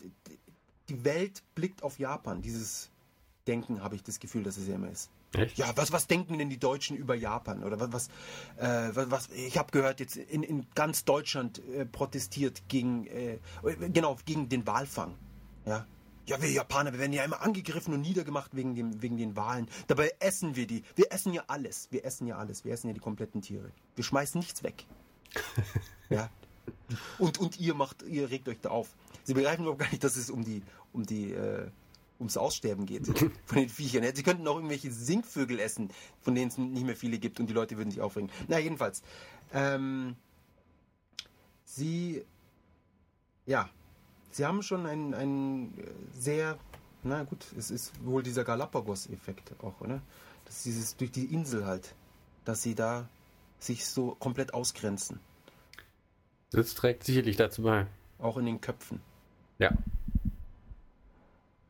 [0.87, 2.41] die Welt blickt auf Japan.
[2.41, 2.89] Dieses
[3.45, 5.09] Denken habe ich das Gefühl, dass es ja immer ist.
[5.33, 5.57] Echt?
[5.57, 7.63] Ja, was, was denken denn die Deutschen über Japan?
[7.63, 8.07] Oder was,
[8.57, 13.39] äh, was ich habe gehört, jetzt in, in ganz Deutschland äh, protestiert gegen, äh,
[13.91, 15.15] genau, gegen den Walfang.
[15.65, 15.85] Ja.
[16.27, 19.69] Ja, wir Japaner, wir werden ja immer angegriffen und niedergemacht wegen, dem, wegen den Wahlen.
[19.87, 20.83] Dabei essen wir die.
[20.95, 21.87] Wir essen ja alles.
[21.89, 22.65] Wir essen ja alles.
[22.65, 23.71] Wir essen ja die kompletten Tiere.
[23.95, 24.85] Wir schmeißen nichts weg.
[26.09, 26.29] ja.
[27.17, 28.89] Und, und ihr macht, ihr regt euch da auf.
[29.23, 31.69] Sie begreifen überhaupt gar nicht, dass es um die, um die, äh,
[32.19, 33.07] ums Aussterben geht
[33.45, 34.03] von den Viechern.
[34.15, 35.89] Sie könnten auch irgendwelche Singvögel essen,
[36.21, 38.29] von denen es nicht mehr viele gibt und die Leute würden sich aufregen.
[38.47, 39.01] Na, jedenfalls.
[39.53, 40.15] Ähm,
[41.63, 42.25] sie,
[43.45, 43.69] ja,
[44.31, 45.73] sie haben schon einen, einen
[46.13, 46.57] sehr,
[47.03, 50.01] na gut, es ist wohl dieser Galapagos-Effekt auch, oder?
[50.45, 51.93] Dass dieses durch die Insel halt,
[52.45, 53.07] dass sie da
[53.59, 55.19] sich so komplett ausgrenzen.
[56.51, 57.87] Das trägt sicherlich dazu bei.
[58.19, 59.01] Auch in den Köpfen.
[59.59, 59.71] Ja.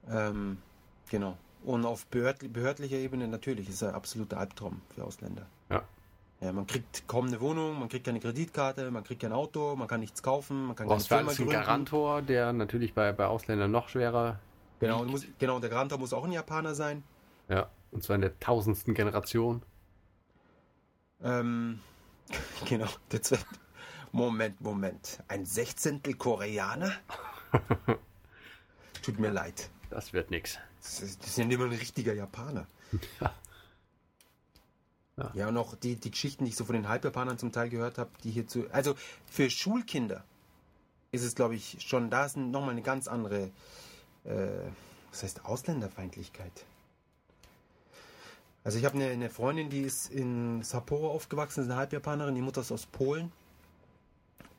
[0.10, 0.58] Ähm,
[1.10, 1.38] genau.
[1.64, 5.48] Und auf behörd behördlicher Ebene natürlich ist er absoluter Albtraum für Ausländer.
[5.70, 5.84] Ja.
[6.40, 9.88] Ja, man kriegt kaum eine Wohnung, man kriegt keine Kreditkarte, man kriegt kein Auto, man
[9.88, 11.54] kann nichts kaufen, man kann keine Firma gründen.
[11.56, 14.40] einen Garantor, der natürlich bei, bei Ausländern noch schwerer
[14.80, 17.04] Genau, muss, genau, der Garantor muss auch ein Japaner sein.
[17.50, 19.64] Ja, und zwar in der tausendsten Generation.
[21.22, 21.80] Ähm,
[22.66, 23.46] genau, der zweite.
[24.12, 25.24] Moment, Moment.
[25.28, 26.92] Ein Sechzehntel Koreaner?
[29.02, 29.70] Tut mir leid.
[29.90, 30.58] Das wird nix.
[30.82, 32.68] Das ist, ja nicht mal ein richtiger Japaner.
[33.20, 33.34] Ja.
[35.18, 35.32] Ja.
[35.34, 37.98] ja, und auch die, die Geschichten, die ich so von den Halbjapanern zum Teil gehört
[37.98, 38.70] habe, die hier zu.
[38.72, 38.94] Also
[39.26, 40.24] für Schulkinder
[41.12, 43.50] ist es, glaube ich, schon, da ist nochmal eine ganz andere,
[44.26, 44.48] äh,
[45.10, 46.66] was heißt Ausländerfeindlichkeit.
[48.64, 52.42] Also ich habe eine, eine, Freundin, die ist in Sapporo aufgewachsen, ist eine Halbjapanerin, die
[52.42, 53.32] Mutter ist aus Polen.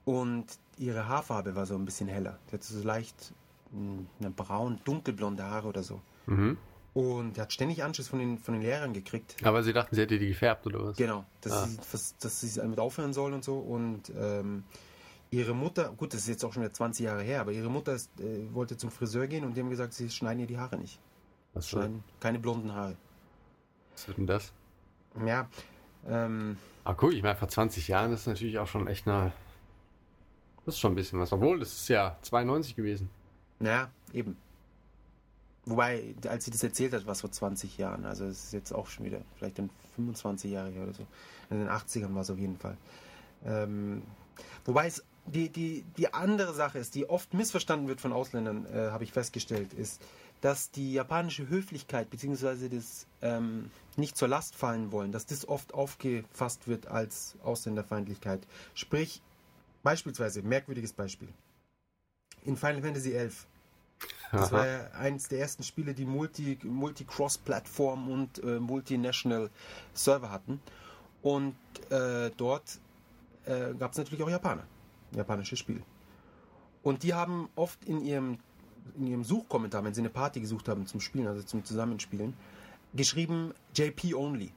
[0.05, 0.47] Und
[0.79, 2.39] ihre Haarfarbe war so ein bisschen heller.
[2.49, 3.33] Die hat so leicht
[3.73, 6.01] eine braun, dunkelblonde Haare oder so.
[6.27, 6.57] Mhm.
[6.95, 9.37] Und er hat ständig Anschiss von den, von den Lehrern gekriegt.
[9.45, 10.97] Aber sie dachten, sie hätte die gefärbt oder was?
[10.97, 11.67] Genau, dass, ah.
[11.67, 13.59] sie, was, dass sie damit aufhören soll und so.
[13.59, 14.65] Und ähm,
[15.31, 17.93] ihre Mutter, gut, das ist jetzt auch schon wieder 20 Jahre her, aber ihre Mutter
[17.93, 20.77] ist, äh, wollte zum Friseur gehen und die haben gesagt, sie schneiden ihr die Haare
[20.77, 20.99] nicht.
[21.55, 22.03] Was schneiden?
[22.21, 22.97] Keine blonden Haare.
[23.93, 24.53] Was wird denn das?
[25.25, 25.49] Ja.
[26.07, 29.33] Ähm, ah, guck, ich meine, vor 20 Jahren ist natürlich auch schon echt eine.
[30.65, 31.33] Das ist schon ein bisschen was.
[31.33, 33.11] Obwohl, das ist ja 92 gewesen.
[33.61, 34.37] Ja, eben.
[35.65, 38.07] Wobei, als sie das erzählt hat, war es vor 20 Jahren.
[38.07, 41.07] Also es ist jetzt auch schon wieder, vielleicht dann 25 Jahre oder so.
[41.51, 42.77] In den 80ern war es auf jeden Fall.
[43.45, 44.03] Ähm,
[44.65, 48.91] wobei es die, die, die andere Sache ist, die oft missverstanden wird von Ausländern, äh,
[48.91, 50.01] habe ich festgestellt, ist,
[50.41, 52.69] dass die japanische Höflichkeit bzw.
[52.69, 58.47] das ähm, nicht zur Last fallen wollen, dass das oft aufgefasst wird als Ausländerfeindlichkeit.
[58.75, 59.21] Sprich,
[59.83, 61.29] beispielsweise, merkwürdiges Beispiel.
[62.45, 63.47] In Final Fantasy XI
[64.33, 69.51] das war ja eines der ersten Spiele, die Multi, Multi-Cross-Plattform und äh, Multinational
[69.95, 70.61] Server hatten.
[71.23, 71.57] Und
[71.91, 72.79] äh, dort
[73.47, 74.65] äh, gab es natürlich auch Japaner,
[75.13, 75.83] japanische Spiele.
[76.83, 78.39] Und die haben oft in ihrem,
[78.97, 82.35] in ihrem Suchkommentar, wenn sie eine Party gesucht haben zum Spielen, also zum Zusammenspielen,
[82.95, 84.53] geschrieben JP Only.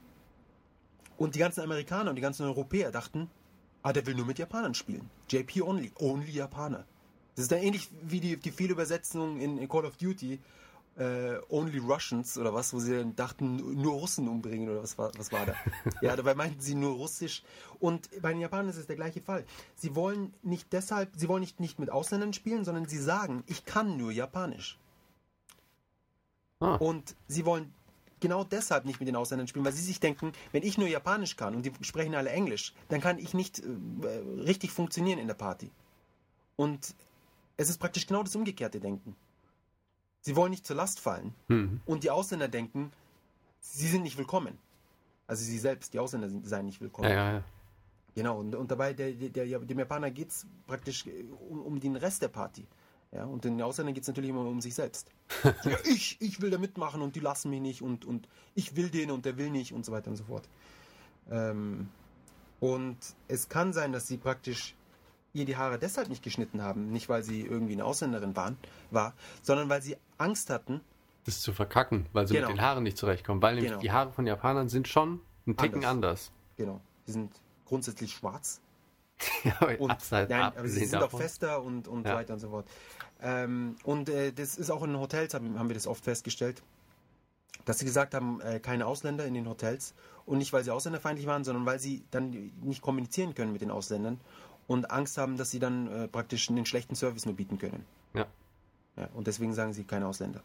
[1.16, 3.28] Und die ganzen Amerikaner und die ganzen Europäer dachten,
[3.82, 5.10] ah, der will nur mit Japanern spielen.
[5.28, 6.84] JP Only, Only Japaner.
[7.34, 10.38] Das ist dann ähnlich wie die, die Fehlübersetzung in, in Call of Duty,
[10.98, 15.10] äh, Only Russians oder was, wo sie dann dachten, nur Russen umbringen oder was war,
[15.16, 15.54] was war da?
[16.02, 17.42] ja, dabei meinten sie nur Russisch.
[17.80, 19.44] Und bei den Japanern ist es der gleiche Fall.
[19.74, 23.64] Sie wollen nicht deshalb, sie wollen nicht, nicht mit Ausländern spielen, sondern sie sagen, ich
[23.64, 24.78] kann nur Japanisch.
[26.60, 26.76] Ah.
[26.76, 27.72] Und sie wollen
[28.20, 31.36] genau deshalb nicht mit den Ausländern spielen, weil sie sich denken, wenn ich nur Japanisch
[31.36, 34.06] kann und die sprechen alle Englisch, dann kann ich nicht äh,
[34.44, 35.70] richtig funktionieren in der Party.
[36.56, 36.94] Und
[37.56, 39.16] es ist praktisch genau das umgekehrte Denken.
[40.20, 41.34] Sie wollen nicht zur Last fallen.
[41.48, 41.80] Mhm.
[41.84, 42.92] Und die Ausländer denken,
[43.60, 44.58] sie sind nicht willkommen.
[45.26, 47.08] Also sie selbst, die Ausländer sind, seien nicht willkommen.
[47.08, 47.44] Ja, ja, ja.
[48.14, 51.06] Genau, und, und dabei, der, der, dem Japaner geht es praktisch
[51.48, 52.66] um, um den Rest der Party.
[53.10, 55.10] Ja, und den Ausländern geht es natürlich immer um sich selbst.
[55.44, 58.90] ja, ich, ich will da mitmachen und die lassen mich nicht und, und ich will
[58.90, 60.48] den und der will nicht und so weiter und so fort.
[61.30, 61.88] Ähm,
[62.60, 62.96] und
[63.28, 64.74] es kann sein, dass sie praktisch
[65.32, 68.56] ihr die Haare deshalb nicht geschnitten haben, nicht weil sie irgendwie eine Ausländerin waren,
[68.90, 70.80] war, sondern weil sie Angst hatten,
[71.24, 72.48] das zu verkacken, weil sie genau.
[72.48, 73.40] mit den Haaren nicht zurechtkommen.
[73.42, 73.82] Weil nämlich genau.
[73.82, 76.30] die Haare von Japanern sind schon ein Ticken anders.
[76.30, 76.32] anders.
[76.56, 76.80] Genau.
[77.06, 77.32] Die sind
[77.64, 78.60] grundsätzlich schwarz.
[79.44, 81.20] ja, und, nein, aber sie sind davon.
[81.20, 82.16] auch fester und, und ja.
[82.16, 82.66] weiter und so fort.
[83.20, 86.60] Ähm, und äh, das ist auch in Hotels, haben, haben wir das oft festgestellt,
[87.64, 89.94] dass sie gesagt haben, äh, keine Ausländer in den Hotels.
[90.26, 93.70] Und nicht, weil sie ausländerfeindlich waren, sondern weil sie dann nicht kommunizieren können mit den
[93.70, 94.20] Ausländern
[94.66, 97.84] und Angst haben, dass sie dann äh, praktisch einen schlechten Service nur bieten können.
[98.14, 98.26] Ja.
[98.96, 99.08] ja.
[99.14, 100.42] Und deswegen sagen sie keine Ausländer.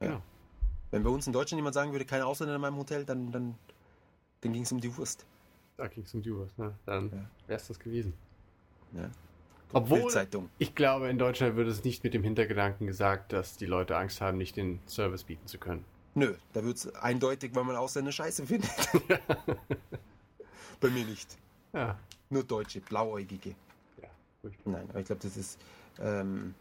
[0.00, 0.06] Ja.
[0.08, 0.22] ja.
[0.90, 3.54] Wenn bei uns in Deutschland jemand sagen würde, keine Ausländer in meinem Hotel, dann, dann,
[4.40, 5.24] dann ging es um die Wurst.
[5.76, 6.74] Da ging es um die Wurst, ne?
[6.84, 7.24] Dann ja.
[7.46, 8.12] wäre es das gewesen.
[8.92, 9.10] Ja.
[9.72, 10.12] Obwohl,
[10.58, 14.20] ich glaube, in Deutschland wird es nicht mit dem Hintergedanken gesagt, dass die Leute Angst
[14.20, 15.84] haben, nicht den Service bieten zu können.
[16.14, 18.70] Nö, da wird es eindeutig, weil man Ausländer scheiße findet.
[20.80, 21.38] Bei mir nicht.
[21.72, 21.98] Ja.
[22.30, 23.54] Nur Deutsche, Blauäugige.
[24.00, 24.08] Ja,
[24.64, 25.58] Nein, aber ich glaube, das ist.
[25.98, 26.54] Ähm,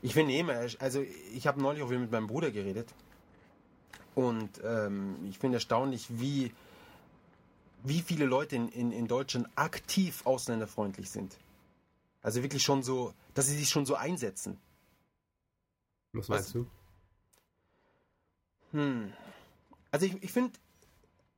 [0.00, 1.02] ich finde immer, also
[1.34, 2.94] ich habe neulich auch wieder mit meinem Bruder geredet.
[4.14, 6.52] Und ähm, ich finde erstaunlich, wie,
[7.84, 11.36] wie viele Leute in, in, in Deutschland aktiv ausländerfreundlich sind.
[12.22, 14.58] Also wirklich schon so, dass sie sich schon so einsetzen.
[16.12, 16.66] Was meinst Was, du?
[18.72, 19.12] Hm.
[19.90, 20.52] Also ich, ich finde,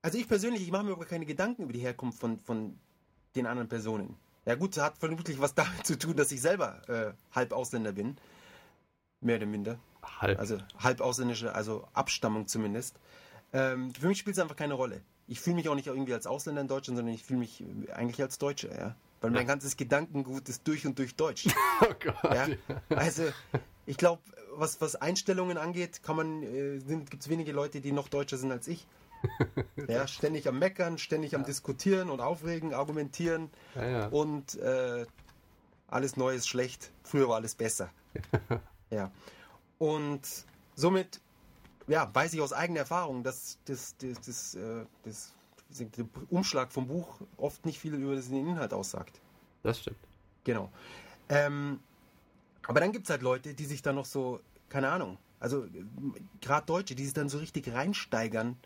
[0.03, 2.79] also ich persönlich, ich mache mir aber keine Gedanken über die Herkunft von, von
[3.37, 4.17] den anderen Personen.
[4.47, 8.17] Ja gut, hat vermutlich was damit zu tun, dass ich selber äh, halb Ausländer bin.
[9.21, 9.79] Mehr oder minder.
[10.03, 10.39] Halb.
[10.39, 12.97] Also halb ausländische, also Abstammung zumindest.
[13.53, 15.03] Ähm, für mich spielt es einfach keine Rolle.
[15.27, 17.63] Ich fühle mich auch nicht irgendwie als Ausländer in Deutschland, sondern ich fühle mich
[17.93, 18.97] eigentlich als Deutscher, ja.
[19.21, 21.47] Weil mein ganzes Gedankengut ist durch und durch deutsch.
[21.83, 22.35] oh Gott.
[22.35, 22.49] Ja?
[22.89, 23.25] Also,
[23.85, 24.23] ich glaube,
[24.55, 28.51] was, was Einstellungen angeht, kann man, äh, gibt es wenige Leute, die noch deutscher sind
[28.51, 28.87] als ich.
[29.89, 34.07] Ja, ständig am Meckern, ständig am Diskutieren und Aufregen, Argumentieren ja, ja.
[34.09, 35.07] und äh,
[35.89, 36.91] alles Neue ist schlecht.
[37.03, 37.91] Früher war alles besser.
[38.91, 39.11] ja.
[39.79, 40.23] Und
[40.77, 41.21] somit
[41.91, 45.33] ja, weiß ich aus eigener Erfahrung, dass das, das, das, äh, das,
[45.69, 49.21] das, der Umschlag vom Buch oft nicht viel über den Inhalt aussagt.
[49.63, 49.99] Das stimmt.
[50.45, 50.71] Genau.
[51.29, 51.81] Ähm,
[52.67, 55.67] aber dann gibt es halt Leute, die sich dann noch so, keine Ahnung, also
[56.41, 58.57] gerade Deutsche, die sich dann so richtig reinsteigern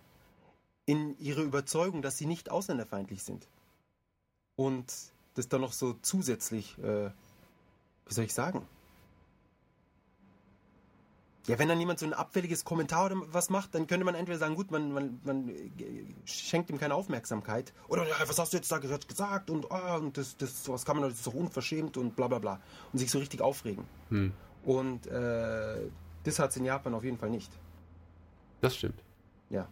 [0.87, 3.49] in ihre Überzeugung, dass sie nicht ausländerfeindlich sind.
[4.57, 4.93] Und
[5.35, 7.11] das dann noch so zusätzlich, äh,
[8.07, 8.67] wie soll ich sagen?
[11.47, 14.39] Ja, wenn dann jemand so ein abfälliges Kommentar oder was macht, dann könnte man entweder
[14.39, 15.55] sagen, gut, man, man, man
[16.25, 17.75] schenkt ihm keine Aufmerksamkeit.
[17.89, 19.51] Oder ja, was hast du jetzt da gesagt?
[19.51, 22.39] Und, oh, und das, das, sowas kann man, das ist doch unverschämt und bla bla
[22.39, 22.61] bla.
[22.93, 23.85] Und sich so richtig aufregen.
[24.09, 24.33] Hm.
[24.65, 25.91] Und äh,
[26.23, 27.53] das hat es in Japan auf jeden Fall nicht.
[28.63, 29.03] Das stimmt.
[29.51, 29.69] Ja.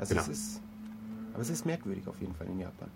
[0.00, 0.22] Also genau.
[0.22, 0.62] es ist.
[1.34, 2.90] Aber es ist merkwürdig auf jeden Fall in Japan.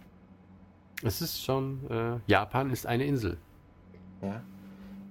[1.03, 1.89] Es ist schon.
[1.91, 3.37] Äh, Japan ist eine Insel.
[4.23, 4.43] Ja.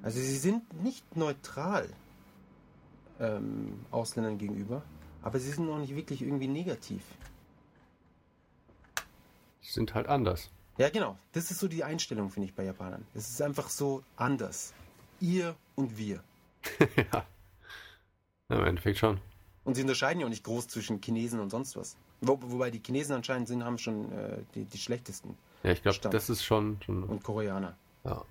[0.01, 1.87] Also sie sind nicht neutral
[3.19, 4.81] ähm, Ausländern gegenüber,
[5.21, 7.03] aber sie sind auch nicht wirklich irgendwie negativ.
[9.61, 10.49] Sie sind halt anders.
[10.77, 11.17] Ja, genau.
[11.31, 13.05] Das ist so die Einstellung, finde ich, bei Japanern.
[13.13, 14.73] Es ist einfach so anders.
[15.21, 16.23] Ihr und wir.
[16.97, 17.03] ja.
[18.49, 18.57] ja.
[18.57, 19.21] Im Endeffekt schon.
[19.65, 21.97] Und sie unterscheiden ja auch nicht groß zwischen Chinesen und sonst was.
[22.21, 25.37] Wo, wobei die Chinesen anscheinend sind, haben schon äh, die, die schlechtesten.
[25.63, 27.03] Ja, ich glaube, das ist schon, schon.
[27.03, 27.75] Und Koreaner.
[28.03, 28.25] Ja.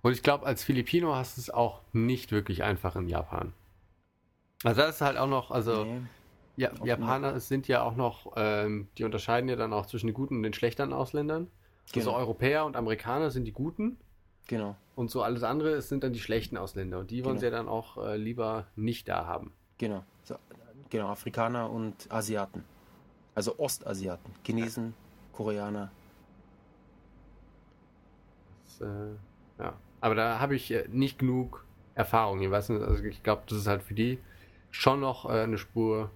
[0.00, 3.52] Und ich glaube, als Filipino hast du es auch nicht wirklich einfach in Japan.
[4.62, 6.00] Also das ist halt auch noch, also nee,
[6.56, 7.44] ja, Japaner nicht.
[7.44, 10.54] sind ja auch noch, ähm, die unterscheiden ja dann auch zwischen den guten und den
[10.54, 11.50] schlechteren Ausländern.
[11.86, 12.10] Also genau.
[12.12, 13.98] Also Europäer und Amerikaner sind die guten.
[14.46, 14.76] Genau.
[14.94, 16.98] Und so alles andere sind dann die schlechten Ausländer.
[16.98, 17.28] Und die genau.
[17.28, 19.52] wollen sie ja dann auch äh, lieber nicht da haben.
[19.78, 20.04] Genau.
[20.90, 22.64] Genau, Afrikaner und Asiaten.
[23.34, 24.32] Also Ostasiaten.
[24.44, 24.94] Chinesen,
[25.32, 25.90] Koreaner.
[28.66, 29.74] Das, äh, ja.
[30.00, 31.64] Aber da habe ich äh, nicht genug
[31.94, 32.42] Erfahrung.
[32.42, 34.18] Ich also ich glaube, dass es halt für die
[34.70, 36.10] schon noch äh, eine Spur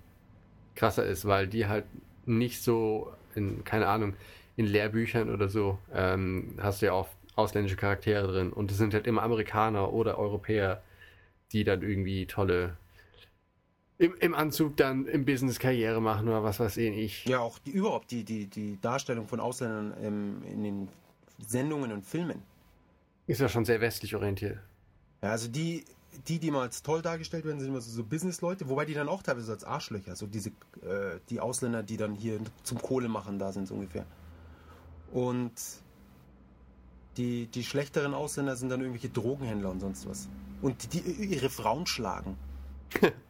[0.75, 1.85] krasser ist, weil die halt
[2.27, 4.15] nicht so in, keine Ahnung,
[4.57, 8.93] in Lehrbüchern oder so ähm, hast du ja auch ausländische Charaktere drin und es sind
[8.93, 10.83] halt immer Amerikaner oder Europäer,
[11.53, 12.77] die dann irgendwie tolle
[13.99, 17.25] im, im Anzug dann im Business Karriere machen oder was weiß ich.
[17.27, 20.89] Ja, auch die, überhaupt die, die, die Darstellung von Ausländern im, in den
[21.45, 22.43] Sendungen und Filmen.
[23.27, 24.59] Ist ja schon sehr westlich orientiert.
[25.21, 25.85] Ja, also die,
[26.29, 29.09] die, die mal als toll dargestellt werden, sind immer so, so Business-Leute, wobei die dann
[29.09, 33.39] auch teilweise als Arschlöcher, so diese, äh, die Ausländer, die dann hier zum Kohle machen,
[33.39, 34.07] da sind so ungefähr.
[35.13, 35.53] Und
[37.17, 40.29] die, die schlechteren Ausländer sind dann irgendwelche Drogenhändler und sonst was.
[40.63, 42.37] Und die, die ihre Frauen schlagen.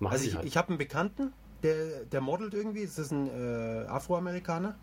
[0.00, 0.44] also ich, halt.
[0.46, 1.32] ich habe einen Bekannten,
[1.62, 4.76] der, der modelt irgendwie, das ist ein äh, Afroamerikaner,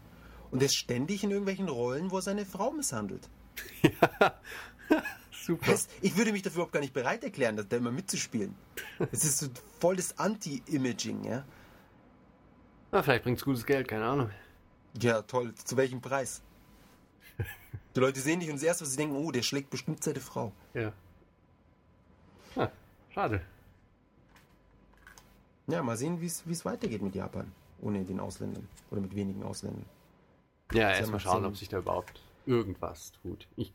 [0.51, 3.30] und der ist ständig in irgendwelchen Rollen, wo er seine Frau misshandelt.
[3.84, 4.34] Ja,
[5.32, 5.72] super.
[5.72, 8.53] Das, ich würde mich dafür überhaupt gar nicht bereit erklären, da immer mitzuspielen.
[9.12, 9.47] Es ist so
[9.80, 11.45] voll das Anti-Imaging, ja.
[12.91, 14.32] Na, vielleicht bringt es gutes Geld, keine Ahnung.
[14.99, 15.53] Ja, toll.
[15.55, 16.41] Zu welchem Preis?
[17.95, 20.20] Die Leute sehen dich und das erste, was sie denken, oh, der schlägt bestimmt seine
[20.20, 20.51] Frau.
[20.74, 20.93] Ja.
[22.55, 22.70] Ah,
[23.09, 23.41] schade.
[25.68, 27.51] Ja, mal sehen, wie es weitergeht mit Japan.
[27.82, 28.68] Ohne den Ausländern.
[28.91, 29.86] Oder mit wenigen Ausländern.
[30.74, 33.47] Ja, erstmal schauen, ob sich da überhaupt irgendwas tut.
[33.55, 33.74] Ich,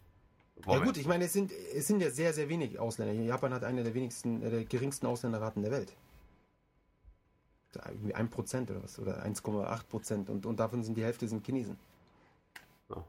[0.67, 3.13] ja gut, ich meine, es sind, es sind ja sehr, sehr wenig Ausländer.
[3.23, 5.95] Japan hat eine der wenigsten, äh, der geringsten Ausländerraten der Welt.
[7.89, 11.77] Irgendwie 1% oder was, oder 1,8% und, und davon sind die Hälfte sind Chinesen.
[12.89, 13.05] Ja.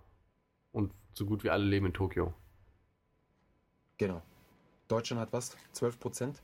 [0.73, 2.33] Und so gut wie alle leben in Tokio.
[3.97, 4.21] Genau.
[4.89, 5.55] Deutschland hat was?
[5.73, 6.35] 12%?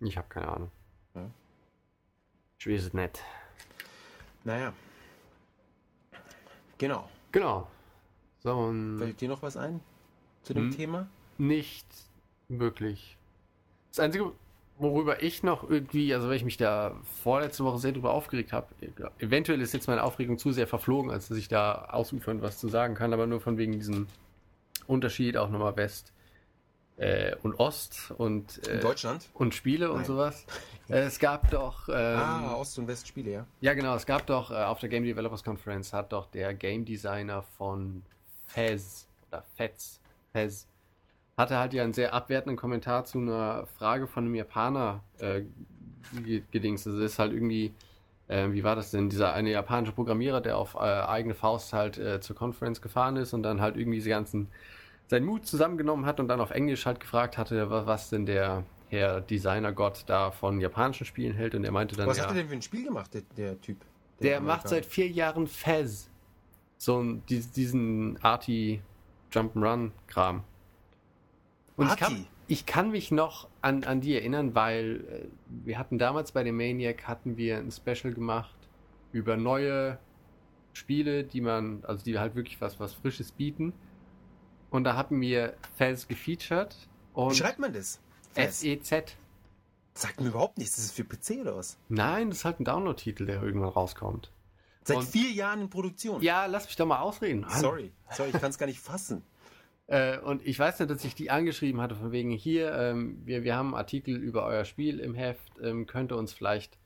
[0.00, 0.70] Ich habe keine Ahnung.
[1.14, 1.28] Ja.
[2.64, 3.22] Ich weiß es nicht.
[4.42, 4.72] Naja.
[6.78, 7.10] Genau.
[7.30, 7.68] Genau.
[8.42, 9.80] So, Fällt dir noch was ein
[10.44, 11.06] zu dem hm, Thema?
[11.36, 11.86] Nicht
[12.48, 13.18] wirklich.
[13.90, 14.32] Das Einzige,
[14.78, 18.68] worüber ich noch irgendwie, also weil ich mich da vorletzte Woche sehr drüber aufgeregt habe,
[19.18, 22.68] eventuell ist jetzt meine Aufregung zu sehr verflogen, als dass ich da ausufern was zu
[22.68, 24.06] sagen kann, aber nur von wegen diesem
[24.86, 26.13] Unterschied auch nochmal West
[26.96, 29.96] äh, und Ost und äh, Deutschland und Spiele Nein.
[29.96, 30.46] und sowas.
[30.86, 33.46] Äh, es gab doch ähm, ah Ost und West Spiele, ja.
[33.62, 36.84] Ja genau, es gab doch äh, auf der Game Developers Conference hat doch der Game
[36.84, 38.02] Designer von
[38.48, 39.98] Fez oder Fez
[40.32, 40.66] Fez
[41.38, 45.44] hatte halt ja einen sehr abwertenden Kommentar zu einer Frage von einem Japaner äh,
[46.52, 46.86] gedings.
[46.86, 47.72] Also ist halt irgendwie
[48.28, 49.10] äh, wie war das denn?
[49.10, 53.32] Dieser eine japanische Programmierer, der auf äh, eigene Faust halt äh, zur Conference gefahren ist
[53.32, 54.48] und dann halt irgendwie diese ganzen
[55.08, 59.20] seinen Mut zusammengenommen hat und dann auf Englisch halt gefragt hatte, was denn der Herr
[59.20, 61.54] Designer-Gott da von japanischen Spielen hält.
[61.54, 62.06] Und er meinte dann.
[62.06, 63.78] Was ja, hat er denn für ein Spiel gemacht, der, der Typ?
[64.20, 66.10] Der, der macht seit vier Jahren Fez.
[66.78, 68.82] So ein, diesen Arty
[69.32, 70.44] Jump'n'Run-Kram.
[71.76, 75.26] Und ich kann, ich kann, mich noch an, an die erinnern, weil äh,
[75.64, 78.54] wir hatten damals bei dem Maniac hatten wir ein Special gemacht
[79.12, 79.98] über neue
[80.72, 83.72] Spiele, die man, also die halt wirklich was, was Frisches bieten.
[84.74, 86.74] Und da hatten wir Fels gefeatured.
[87.12, 88.00] Und Wie schreibt man das?
[88.34, 89.14] S-E-Z.
[89.94, 90.74] Sagt mir überhaupt nichts.
[90.74, 91.78] Das ist für PC oder was?
[91.88, 94.32] Nein, das ist halt ein Download-Titel, der irgendwann rauskommt.
[94.82, 96.20] Seit und, vier Jahren in Produktion.
[96.22, 97.46] Ja, lass mich doch mal ausreden.
[97.50, 99.22] Sorry, sorry, ich kann es gar nicht fassen.
[99.86, 103.44] Äh, und ich weiß nicht, dass ich die angeschrieben hatte, von wegen hier, ähm, wir,
[103.44, 106.78] wir haben einen Artikel über euer Spiel im Heft, ähm, könnte uns vielleicht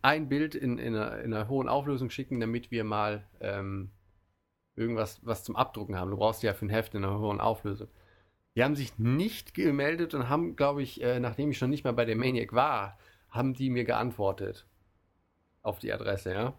[0.00, 3.90] ein Bild in, in, einer, in, einer, hohen Auflösung schicken, damit wir mal ähm,
[4.76, 6.10] irgendwas was zum Abdrucken haben.
[6.10, 7.88] Du brauchst ja für ein Heft in einer hohen Auflösung.
[8.54, 11.92] Die haben sich nicht gemeldet und haben, glaube ich, äh, nachdem ich schon nicht mehr
[11.92, 12.98] bei der Maniac war,
[13.30, 14.66] haben die mir geantwortet.
[15.62, 16.54] Auf die Adresse, ja.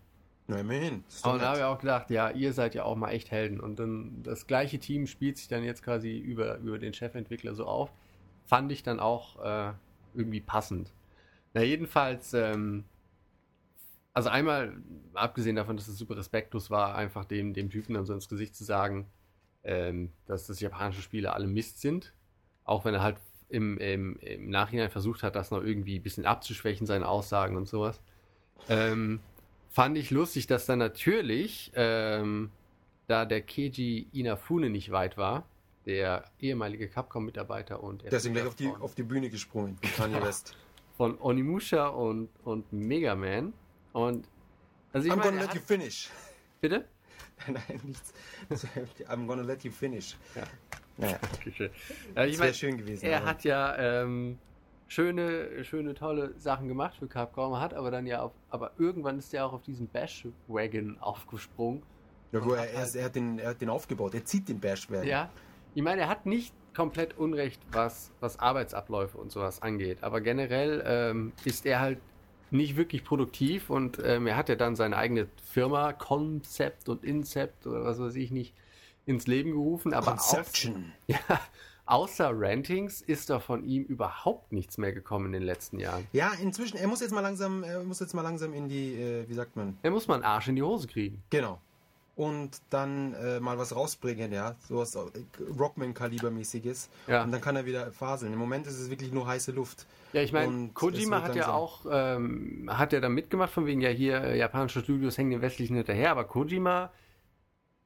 [0.48, 1.04] Na, immerhin.
[1.24, 3.60] Und da habe ich auch gedacht, ja, ihr seid ja auch mal echt Helden.
[3.60, 7.66] Und dann das gleiche Team spielt sich dann jetzt quasi über, über den Chefentwickler so
[7.66, 7.94] auf.
[8.46, 9.74] Fand ich dann auch äh,
[10.14, 10.94] irgendwie passend.
[11.54, 12.86] Na, jedenfalls, ähm,
[14.14, 14.78] also einmal,
[15.14, 18.56] abgesehen davon, dass es super respektlos war, einfach dem, dem Typen dann so ins Gesicht
[18.56, 19.08] zu sagen,
[19.64, 22.14] ähm, dass das japanische Spiele alle Mist sind.
[22.64, 23.18] Auch wenn er halt
[23.50, 27.68] im, im, im Nachhinein versucht hat, das noch irgendwie ein bisschen abzuschwächen, seine Aussagen und
[27.68, 28.02] sowas.
[28.70, 29.20] Ähm,
[29.70, 32.52] fand ich lustig, dass dann natürlich, ähm,
[33.08, 35.46] da der Keiji Inafune nicht weit war,
[35.86, 38.04] der ehemalige Capcom-Mitarbeiter und...
[38.04, 40.56] Der ist gleich auf die, auf die Bühne gesprungen, Kanye West.
[40.96, 43.54] Von Onimusha und, und Mega Man.
[43.94, 44.28] Und
[44.92, 45.56] also ich I'm meine, gonna let hat...
[45.56, 46.10] you finish.
[46.62, 46.86] Bitte?
[47.48, 48.14] Nein, nichts.
[49.08, 50.18] I'm gonna let you finish.
[50.36, 50.44] Ja.
[50.98, 51.20] Naja.
[51.34, 51.72] Okay,
[52.16, 53.06] Ja, das wäre schön gewesen.
[53.06, 53.26] Er aber.
[53.26, 54.38] hat ja ähm,
[54.88, 59.34] schöne, schöne, tolle Sachen gemacht für Capcom, hat aber dann ja auf, aber irgendwann ist
[59.34, 61.84] er auch auf diesen Bash-Wagon aufgesprungen.
[62.32, 64.60] Ja, wo er, er, halt, er, hat den, er hat den aufgebaut, er zieht den
[64.60, 65.08] Bash-Wagon.
[65.08, 65.30] Ja,
[65.76, 70.84] ich meine, er hat nicht komplett Unrecht, was, was Arbeitsabläufe und sowas angeht, aber generell
[70.86, 72.00] ähm, ist er halt
[72.54, 77.68] nicht wirklich produktiv und ähm, er hat ja dann seine eigene Firma, Concept und Incept
[77.68, 78.54] oder was weiß ich nicht,
[79.06, 79.94] ins Leben gerufen.
[79.94, 80.94] Aber Conception.
[81.08, 81.42] Aus, ja,
[81.86, 86.08] außer Rantings ist da von ihm überhaupt nichts mehr gekommen in den letzten Jahren.
[86.14, 89.28] Ja, inzwischen, er muss jetzt mal langsam, er muss jetzt mal langsam in die, äh,
[89.28, 89.78] wie sagt man?
[89.82, 91.22] Er muss mal einen Arsch in die Hose kriegen.
[91.30, 91.60] Genau
[92.16, 94.98] und dann äh, mal was rausbringen, ja, sowas
[95.60, 96.90] Rockman-Kalibermäßiges.
[97.08, 97.24] Ja.
[97.24, 98.34] Und dann kann er wieder faseln.
[98.34, 99.88] Im Moment ist es wirklich nur heiße Luft.
[100.14, 103.90] Ja, ich meine, Kojima hat ja auch, ähm, hat ja da mitgemacht, von wegen ja
[103.90, 106.92] hier, äh, japanische Studios hängen den westlichen hinterher, aber Kojima,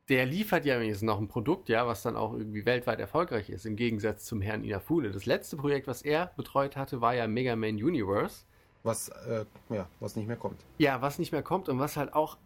[0.09, 3.65] der liefert ja jetzt noch ein Produkt, ja, was dann auch irgendwie weltweit erfolgreich ist,
[3.65, 5.11] im Gegensatz zum Herrn Inafune.
[5.11, 8.43] Das letzte Projekt, was er betreut hatte, war ja Mega Man Universe.
[8.83, 10.63] Was, äh, ja, was nicht mehr kommt.
[10.77, 12.37] Ja, was nicht mehr kommt und was halt auch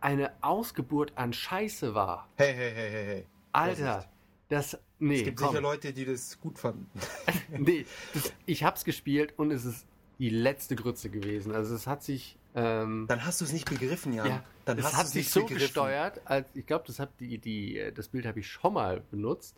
[0.00, 2.28] eine Ausgeburt an Scheiße war.
[2.36, 3.26] Hey, hey, hey, hey, hey.
[3.52, 4.08] Alter,
[4.48, 4.78] das.
[4.98, 5.50] Nee, es gibt komm.
[5.50, 6.90] sicher Leute, die das gut fanden.
[7.58, 9.86] nee, das, ich hab's gespielt und es ist
[10.18, 11.54] die letzte Grütze gewesen.
[11.54, 12.36] Also es hat sich.
[12.54, 14.26] Ähm, Dann hast du es nicht begriffen, Jan.
[14.26, 15.60] Ja, Dann es hat sich so begriffen.
[15.62, 19.56] gesteuert, als ich glaube, das die, die, das Bild habe ich schon mal benutzt,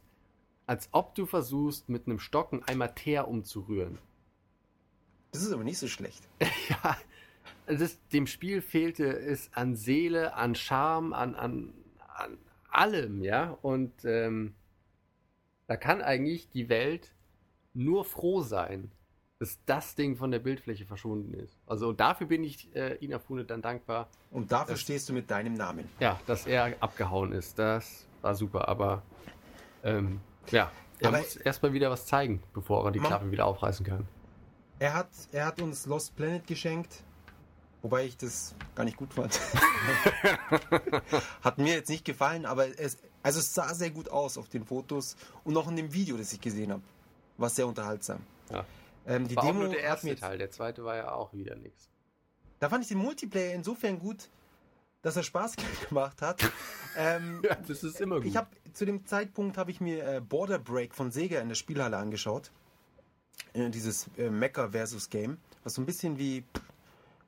[0.66, 3.99] als ob du versuchst, mit einem Stocken einmal Teer umzurühren.
[5.32, 6.28] Das ist aber nicht so schlecht.
[6.68, 6.97] ja,
[7.66, 11.74] das, dem Spiel fehlte es an Seele, an Charme, an, an,
[12.14, 12.38] an
[12.70, 13.56] allem, ja.
[13.62, 14.54] Und ähm,
[15.66, 17.14] da kann eigentlich die Welt
[17.74, 18.90] nur froh sein,
[19.38, 21.58] dass das Ding von der Bildfläche verschwunden ist.
[21.66, 24.08] Also dafür bin ich äh, Inafune dann dankbar.
[24.30, 25.88] Und dafür dass, stehst du mit deinem Namen.
[25.98, 27.58] Ja, dass er abgehauen ist.
[27.58, 29.02] Das war super, aber
[29.82, 33.84] ähm, ja, er aber muss erstmal wieder was zeigen, bevor er die Klappe wieder aufreißen
[33.84, 34.06] kann.
[34.78, 37.02] Er hat, er hat uns Lost Planet geschenkt.
[37.82, 39.40] Wobei ich das gar nicht gut fand.
[41.42, 44.64] Hat mir jetzt nicht gefallen, aber es, also es sah sehr gut aus auf den
[44.64, 46.82] Fotos und auch in dem Video, das ich gesehen habe.
[47.38, 48.20] War sehr unterhaltsam.
[48.50, 48.64] Ja.
[49.06, 51.88] Ähm, die war Demo nur der erste Teil, der zweite war ja auch wieder nichts.
[52.60, 54.28] Da fand ich den Multiplayer insofern gut,
[55.02, 55.56] dass er Spaß
[55.88, 56.40] gemacht hat.
[56.96, 58.26] ähm, ja, das ist immer gut.
[58.26, 61.56] Ich habe zu dem Zeitpunkt habe ich mir äh, Border Break von Sega in der
[61.56, 62.52] Spielhalle angeschaut.
[63.54, 66.44] Äh, dieses äh, Mecha versus Game, was so ein bisschen wie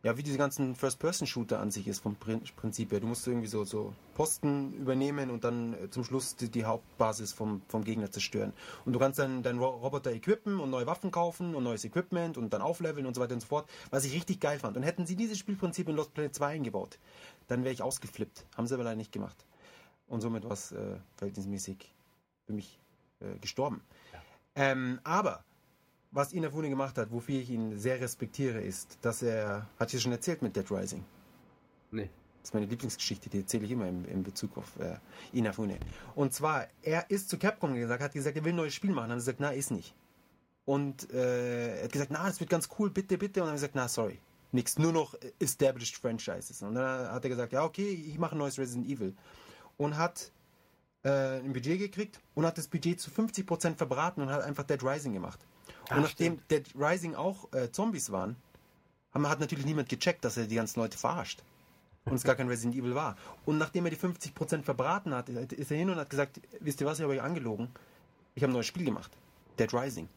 [0.04, 3.00] ja, wie diese ganzen First-Person-Shooter an sich ist vom Prinzip her.
[3.00, 7.32] Du musst irgendwie so, so Posten übernehmen und dann äh, zum Schluss die, die, Hauptbasis
[7.32, 8.52] vom, vom Gegner zerstören.
[8.84, 12.52] Und du kannst dann deinen Roboter equippen und neue Waffen kaufen und neues Equipment und
[12.52, 14.76] dann aufleveln und so weiter und so fort, was ich richtig geil fand.
[14.76, 16.98] Und hätten sie dieses Spielprinzip in Lost Planet 2 eingebaut,
[17.48, 18.44] dann wäre ich ausgeflippt.
[18.58, 19.46] Haben sie aber leider nicht gemacht.
[20.06, 21.94] Und somit war es äh, verhältnismäßig
[22.44, 22.78] für mich
[23.20, 23.80] äh, gestorben.
[24.12, 24.22] Ja.
[24.54, 25.44] Ähm, aber
[26.14, 30.12] was Inafune gemacht hat, wofür ich ihn sehr respektiere, ist, dass er, hat hier schon
[30.12, 31.04] erzählt mit Dead Rising?
[31.90, 32.08] Nee.
[32.40, 34.96] Das ist meine Lieblingsgeschichte, die erzähle ich immer in, in Bezug auf äh,
[35.32, 35.78] Inafune.
[36.14, 39.08] Und zwar, er ist zu Capcom gesagt, hat gesagt, er will ein neues Spiel machen.
[39.08, 39.94] Dann hat er gesagt, na, ist nicht.
[40.66, 43.40] Und äh, er hat gesagt, na, das wird ganz cool, bitte, bitte.
[43.40, 44.18] Und dann hat er gesagt, na, sorry.
[44.52, 46.62] Nichts, nur noch established franchises.
[46.62, 49.14] Und dann hat er gesagt, ja, okay, ich mache ein neues Resident Evil.
[49.78, 50.30] Und hat
[51.02, 54.82] äh, ein Budget gekriegt und hat das Budget zu 50% verbraten und hat einfach Dead
[54.82, 55.40] Rising gemacht.
[55.88, 56.50] Ach, und nachdem stimmt.
[56.50, 58.36] Dead Rising auch äh, Zombies waren,
[59.12, 61.42] hat natürlich niemand gecheckt, dass er die ganzen Leute verarscht.
[62.06, 63.16] Und es gar kein Resident Evil war.
[63.46, 66.86] Und nachdem er die 50% verbraten hat, ist er hin und hat gesagt, wisst ihr
[66.86, 67.68] was, ich habe euch angelogen.
[68.34, 69.10] Ich habe ein neues Spiel gemacht.
[69.58, 70.08] Dead Rising.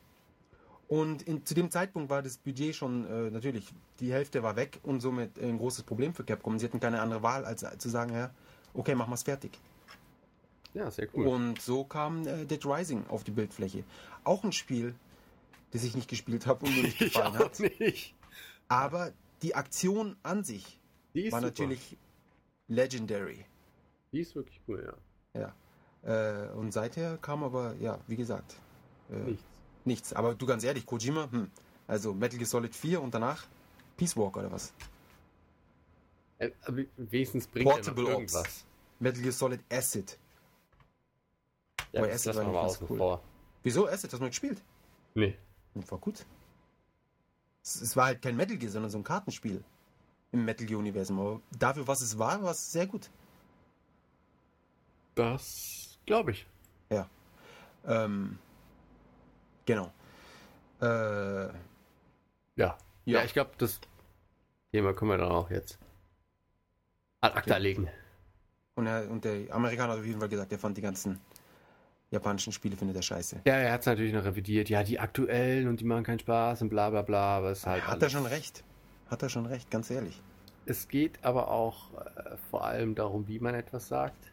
[0.90, 4.80] Und in, zu dem Zeitpunkt war das Budget schon äh, natürlich, die Hälfte war weg
[4.84, 6.60] und somit ein großes Problem für Capcom.
[6.60, 8.32] Sie hatten keine andere Wahl, als zu sagen, ja,
[8.74, 9.60] okay, machen wir es fertig.
[10.74, 11.28] Ja, sehr cool.
[11.28, 13.84] Und so kam äh, Dead Rising auf die Bildfläche.
[14.24, 14.96] Auch ein Spiel,
[15.72, 17.60] das ich nicht gespielt habe und mir nicht gefallen ich hat.
[17.80, 18.16] Nicht.
[18.68, 19.12] Aber
[19.42, 20.80] die Aktion an sich
[21.14, 21.42] war super.
[21.42, 21.98] natürlich
[22.68, 23.46] legendary.
[24.12, 24.94] Die ist wirklich cool,
[25.34, 25.54] ja.
[26.04, 26.48] Ja.
[26.48, 28.56] Äh, und seither kam aber, ja, wie gesagt,
[29.10, 29.44] äh, nichts.
[29.86, 30.14] Nichts.
[30.14, 31.50] Aber du ganz ehrlich, Kojima, hm,
[31.88, 33.46] also Metal Gear Solid 4 und danach
[33.96, 34.74] Peace Walk oder was?
[36.40, 36.52] Äh,
[36.98, 38.42] wenigstens bringt Portable er irgendwas.
[38.42, 38.66] Ops.
[39.00, 40.18] Metal Gear Solid Acid.
[41.92, 42.98] Ja, Wobei Acid war nicht ganz cool.
[42.98, 43.24] Vor.
[43.64, 44.12] Wieso Acid?
[44.12, 44.62] Hast du mal gespielt?
[45.16, 45.38] Nee.
[45.78, 46.26] Und war gut.
[47.64, 49.64] Es, es, war halt kein Metal Gear, sondern so ein Kartenspiel
[50.32, 51.20] im Metal Gear Universum.
[51.20, 53.12] Aber dafür, was es war, war es sehr gut.
[55.14, 56.48] Das glaube ich.
[56.90, 57.08] Ja.
[57.86, 58.40] Ähm,
[59.66, 59.92] genau.
[60.82, 61.48] Äh,
[62.56, 62.78] ja.
[63.06, 63.24] ja.
[63.24, 63.80] Ich glaube, das
[64.72, 65.78] Thema können wir dann auch jetzt
[67.22, 67.62] ad acta okay.
[67.62, 67.88] legen.
[68.74, 71.20] Und, er, und der Amerikaner hat auf jeden Fall gesagt, er fand die ganzen
[72.12, 73.42] japanischen Spiele findet er scheiße.
[73.46, 74.70] Ja, er hat es natürlich noch revidiert.
[74.70, 77.38] Ja, die aktuellen und die machen keinen Spaß und bla bla bla.
[77.38, 78.64] Aber es halt hat er schon recht.
[79.10, 80.22] Hat er schon recht, ganz ehrlich.
[80.66, 84.32] Es geht aber auch äh, vor allem darum, wie man etwas sagt.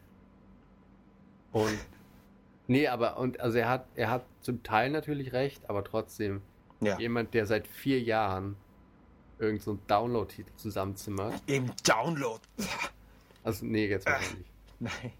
[1.51, 1.77] Und
[2.67, 6.41] nee, aber und also er hat er hat zum Teil natürlich recht, aber trotzdem
[6.81, 6.97] ja.
[6.99, 8.55] jemand, der seit vier Jahren
[9.39, 11.41] irgend so einen Download-Titel zusammenzimmert.
[11.45, 12.41] Im Download.
[13.43, 14.47] Also nee, jetzt wahrscheinlich.
[14.79, 15.11] Nein.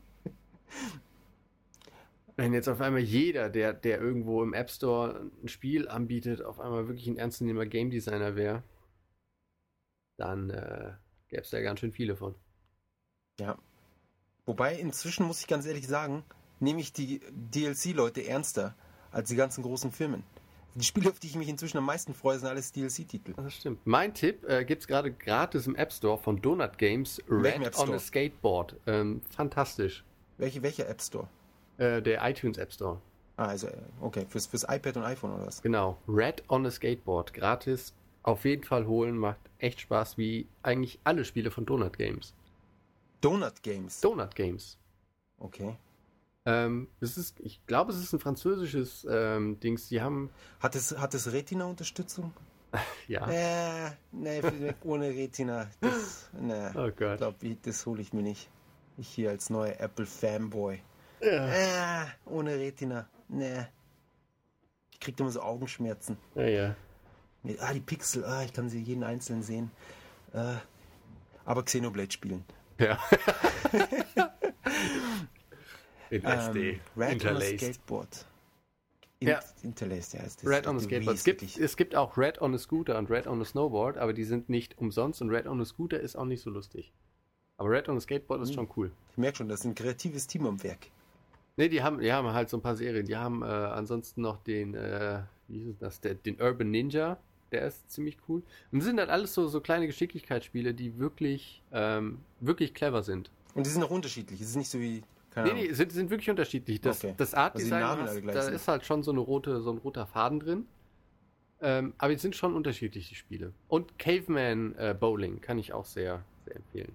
[2.37, 6.59] Wenn jetzt auf einmal jeder, der, der irgendwo im App Store ein Spiel anbietet, auf
[6.59, 8.63] einmal wirklich ein ernstzunehmender Game Designer wäre,
[10.17, 10.93] dann äh,
[11.29, 12.35] gäbe es da ganz schön viele von.
[13.39, 13.57] Ja.
[14.45, 16.23] Wobei inzwischen muss ich ganz ehrlich sagen,
[16.59, 18.75] nehme ich die DLC-Leute ernster
[19.11, 20.23] als die ganzen großen Firmen.
[20.75, 23.33] Die Spiele, auf die ich mich inzwischen am meisten freue, sind alles DLC-Titel.
[23.37, 23.79] Das stimmt.
[23.85, 27.21] Mein Tipp äh, gibt es gerade gratis im App Store von Donut Games.
[27.29, 28.75] Red on a Skateboard.
[28.85, 30.03] Ähm, fantastisch.
[30.37, 31.29] Welche, welcher App Store?
[31.77, 33.01] Äh, der iTunes App Store.
[33.37, 33.67] Ah, also,
[33.99, 35.61] okay, fürs, fürs iPad und iPhone oder was?
[35.61, 35.97] Genau.
[36.07, 37.33] Red on a Skateboard.
[37.33, 37.93] Gratis.
[38.23, 39.17] Auf jeden Fall holen.
[39.17, 42.33] Macht echt Spaß, wie eigentlich alle Spiele von Donut Games.
[43.21, 44.01] Donut Games?
[44.01, 44.77] Donut Games.
[45.37, 45.75] Okay.
[46.45, 49.89] Ähm, es ist, ich glaube, es ist ein französisches ähm, Dings.
[49.89, 50.29] Die haben.
[50.59, 52.33] Hat es, hat es Retina-Unterstützung?
[53.07, 53.27] ja.
[53.29, 54.41] Äh, nee,
[54.83, 55.67] ohne Retina.
[55.81, 57.13] Das, nee, oh Gott.
[57.13, 58.49] Ich glaube, das hole ich mir nicht.
[58.97, 60.79] Ich hier als neuer Apple-Fanboy.
[61.21, 62.03] Ja.
[62.03, 63.07] Äh, ohne Retina.
[63.27, 63.65] Nee.
[64.91, 66.17] Ich krieg immer so Augenschmerzen.
[66.35, 66.75] Ja, ja.
[67.59, 69.71] Ah, die Pixel, ah, ich kann sie jeden einzelnen sehen.
[70.33, 70.55] Äh,
[71.45, 72.43] aber Xenoblade spielen.
[72.79, 72.99] Ja.
[76.09, 76.71] In SD.
[76.71, 77.63] Ähm, Red Interlaced.
[77.63, 78.25] on a Skateboard.
[79.19, 79.39] In, ja.
[79.63, 80.21] Interlaced, ja.
[80.21, 81.17] Ist das Red on a Skateboard.
[81.17, 84.13] Es gibt, es gibt auch Red on a Scooter und Red on a Snowboard, aber
[84.13, 86.93] die sind nicht umsonst und Red on a Scooter ist auch nicht so lustig.
[87.57, 88.55] Aber Red on a Skateboard ist hm.
[88.55, 88.91] schon cool.
[89.11, 90.87] Ich merke schon, das ist ein kreatives Team am Werk.
[91.57, 93.05] Ne, die haben, die haben halt so ein paar Serien.
[93.05, 97.17] Die haben äh, ansonsten noch den, äh, wie ist das, der, den Urban Ninja,
[97.51, 98.43] der ist ziemlich cool.
[98.71, 103.31] Und sind halt alles so, so kleine Geschicklichkeitsspiele, die wirklich, ähm, wirklich clever sind.
[103.53, 104.41] Und die sind auch unterschiedlich.
[104.41, 105.03] Es ist nicht so wie.
[105.31, 106.81] Keine nee, nee, sind, sind wirklich unterschiedlich.
[106.81, 107.13] Das, okay.
[107.17, 108.53] das Art Design, also da sind.
[108.53, 110.65] ist halt schon so, eine rote, so ein roter Faden drin.
[111.61, 113.53] Ähm, aber die sind schon unterschiedlich, die Spiele.
[113.67, 116.93] Und Caveman äh, Bowling kann ich auch sehr, sehr empfehlen.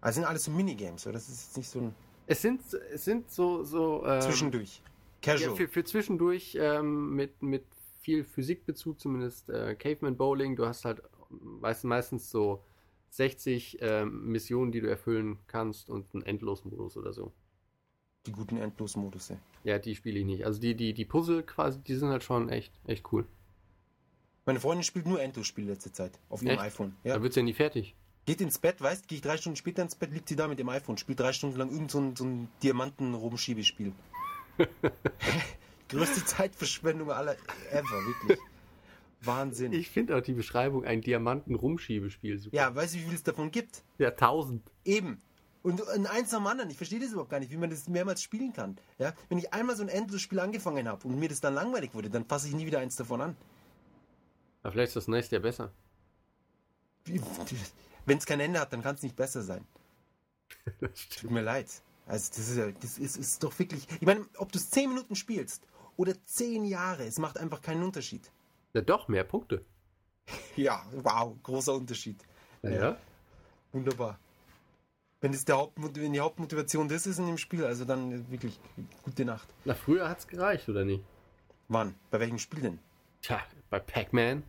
[0.00, 1.14] Also sind alles so Minigames, oder?
[1.14, 1.94] Das ist jetzt nicht so ein.
[2.30, 3.64] Es sind, es sind so.
[3.64, 4.82] so ähm, zwischendurch.
[5.20, 5.50] Casual.
[5.50, 7.64] Ja, für, für zwischendurch ähm, mit, mit
[7.98, 10.54] viel Physikbezug, zumindest äh, Caveman Bowling.
[10.54, 12.62] Du hast halt meist, meistens so
[13.10, 17.32] 60 ähm, Missionen, die du erfüllen kannst und einen Endlosmodus oder so.
[18.26, 19.32] Die guten Endlosmodus,
[19.64, 20.46] Ja, die spiele ich nicht.
[20.46, 23.26] Also die, die, die Puzzle quasi, die sind halt schon echt, echt cool.
[24.46, 26.62] Meine Freundin spielt nur Endlosspiele letzte Zeit auf ihrem echt?
[26.62, 26.94] iPhone.
[27.02, 27.14] Ja.
[27.14, 27.96] Da wird sie ja nie fertig.
[28.26, 30.58] Geht ins Bett, weißt, gehe ich drei Stunden später ins Bett, liegt sie da mit
[30.58, 33.92] dem iPhone, spielt drei Stunden lang irgend so ein, so ein Diamanten-Rumschiebespiel.
[35.88, 37.36] Größte Zeitverschwendung aller
[37.72, 38.38] ever, wirklich.
[39.22, 39.72] Wahnsinn.
[39.72, 42.56] Ich finde auch die Beschreibung ein Diamanten-Rumschiebespiel super.
[42.56, 43.82] Ja, weißt du, wie viel es davon gibt?
[43.98, 44.70] Ja, tausend.
[44.84, 45.20] Eben.
[45.62, 46.70] Und eins am anderen.
[46.70, 48.78] Ich verstehe das überhaupt gar nicht, wie man das mehrmals spielen kann.
[48.98, 49.12] Ja?
[49.28, 52.24] Wenn ich einmal so ein Endlosspiel angefangen habe und mir das dann langweilig wurde, dann
[52.24, 53.36] fasse ich nie wieder eins davon an.
[54.62, 55.72] Aber vielleicht ist das nächste ja besser.
[58.06, 59.64] Wenn es kein Ende hat, dann kann es nicht besser sein.
[61.20, 61.68] Tut mir leid.
[62.06, 63.86] Also das ist ja, das ist, ist doch wirklich.
[64.00, 65.62] Ich meine, ob du es 10 Minuten spielst
[65.96, 68.30] oder 10 Jahre, es macht einfach keinen Unterschied.
[68.72, 69.64] Ja doch, mehr Punkte.
[70.56, 72.16] Ja, wow, großer Unterschied.
[72.62, 72.70] Ja.
[72.70, 72.96] ja.
[73.72, 74.18] Wunderbar.
[75.20, 78.58] Wenn, das der Haupt, wenn die Hauptmotivation das ist in dem Spiel, also dann wirklich
[79.02, 79.48] gute Nacht.
[79.64, 81.04] Na, früher hat es gereicht, oder nicht?
[81.68, 81.94] Wann?
[82.10, 82.78] Bei welchem Spiel denn?
[83.22, 84.42] Tja, bei Pac-Man.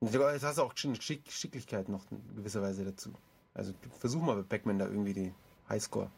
[0.00, 3.12] Jetzt hast du auch Schick Schicklichkeit noch in gewisser Weise dazu.
[3.54, 5.34] Also versuch mal bei Pac-Man da irgendwie die
[5.68, 6.10] Highscore.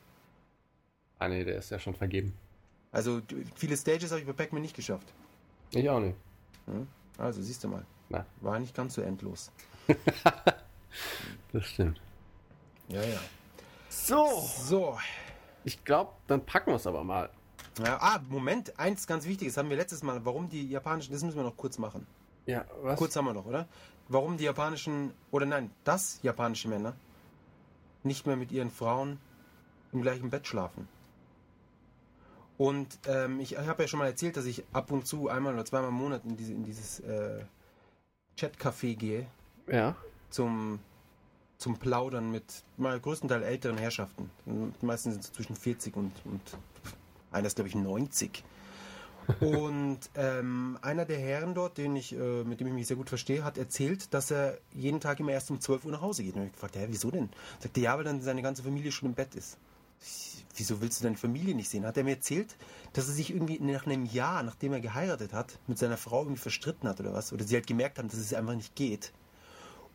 [1.19, 2.35] Ah ne, der ist ja schon vergeben.
[2.93, 3.23] Also
[3.55, 5.13] viele Stages habe ich bei Pac-Man nicht geschafft.
[5.71, 6.17] Ich auch nicht.
[6.67, 6.87] Hm?
[7.17, 7.87] Also siehst du mal.
[8.09, 8.27] Na.
[8.41, 9.51] War nicht ganz so endlos.
[11.53, 12.01] das stimmt.
[12.89, 13.21] Ja, ja.
[13.89, 14.27] So.
[14.59, 14.99] So.
[15.65, 17.31] Ich glaube, dann packen wir es aber mal.
[17.79, 20.25] Ja, ah, Moment, eins ganz wichtiges haben wir letztes Mal.
[20.25, 22.07] Warum die japanischen, das müssen wir noch kurz machen.
[22.51, 22.99] Ja, was?
[22.99, 23.69] Kurz haben wir noch, oder?
[24.09, 26.95] Warum die japanischen, oder nein, das japanische Männer
[28.03, 29.19] nicht mehr mit ihren Frauen
[29.93, 30.89] im gleichen Bett schlafen.
[32.59, 35.55] Und ähm, ich, ich habe ja schon mal erzählt, dass ich ab und zu einmal
[35.55, 37.45] oder zweimal im Monat in, diese, in dieses äh,
[38.37, 39.27] Chatcafé gehe.
[39.67, 39.95] Ja.
[40.29, 40.81] Zum,
[41.57, 44.31] zum Plaudern mit mal größtenteils älteren Herrschaften.
[44.83, 46.41] Meistens sind es zwischen 40 und, und
[47.31, 48.45] einer ist, glaube ich, 90.
[49.41, 53.09] Und ähm, einer der Herren dort, den ich, äh, mit dem ich mich sehr gut
[53.09, 56.35] verstehe, hat erzählt, dass er jeden Tag immer erst um 12 Uhr nach Hause geht.
[56.37, 57.29] Und ich gefragt, wieso denn?
[57.59, 59.59] Sagte, ja, weil dann seine ganze Familie schon im Bett ist.
[60.57, 61.87] Wieso willst du deine Familie nicht sehen?
[61.87, 62.57] Hat er mir erzählt,
[62.93, 66.41] dass er sich irgendwie nach einem Jahr, nachdem er geheiratet hat, mit seiner Frau irgendwie
[66.41, 67.33] verstritten hat oder was?
[67.33, 69.13] Oder sie halt gemerkt haben, dass es einfach nicht geht.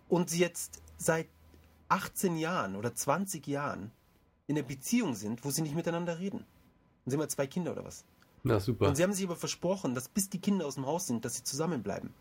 [0.07, 1.27] Und sie jetzt seit
[1.89, 3.91] 18 Jahren oder 20 Jahren
[4.47, 6.39] in einer Beziehung sind, wo sie nicht miteinander reden.
[6.39, 8.03] Und sie haben ja zwei Kinder oder was?
[8.45, 8.87] Na super.
[8.87, 11.35] Und sie haben sich aber versprochen, dass bis die Kinder aus dem Haus sind, dass
[11.35, 12.13] sie zusammenbleiben.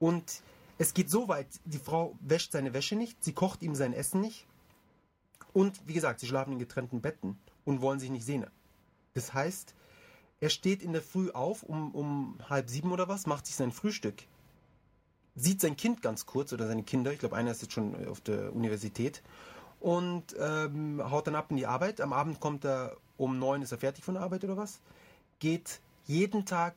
[0.00, 0.42] Und
[0.78, 4.20] es geht so weit, die Frau wäscht seine Wäsche nicht, sie kocht ihm sein Essen
[4.20, 4.48] nicht.
[5.52, 8.46] Und wie gesagt, sie schlafen in getrennten Betten und wollen sich nicht sehen.
[9.14, 9.76] Das heißt,
[10.40, 13.70] er steht in der Früh auf um, um halb sieben oder was, macht sich sein
[13.70, 14.24] Frühstück,
[15.36, 18.20] sieht sein Kind ganz kurz oder seine Kinder, ich glaube einer ist jetzt schon auf
[18.20, 19.22] der Universität
[19.78, 22.00] und ähm, haut dann ab in die Arbeit.
[22.00, 24.80] Am Abend kommt er um neun, ist er fertig von der Arbeit oder was?
[25.38, 26.74] geht jeden Tag,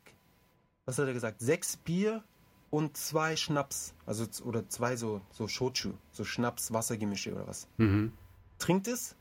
[0.86, 2.24] was hat er gesagt, sechs Bier
[2.70, 7.68] und zwei Schnaps, also oder zwei so, so Shochu, so Schnaps-Wassergemische oder was.
[7.78, 8.12] Mhm.
[8.58, 9.16] Trinkt es,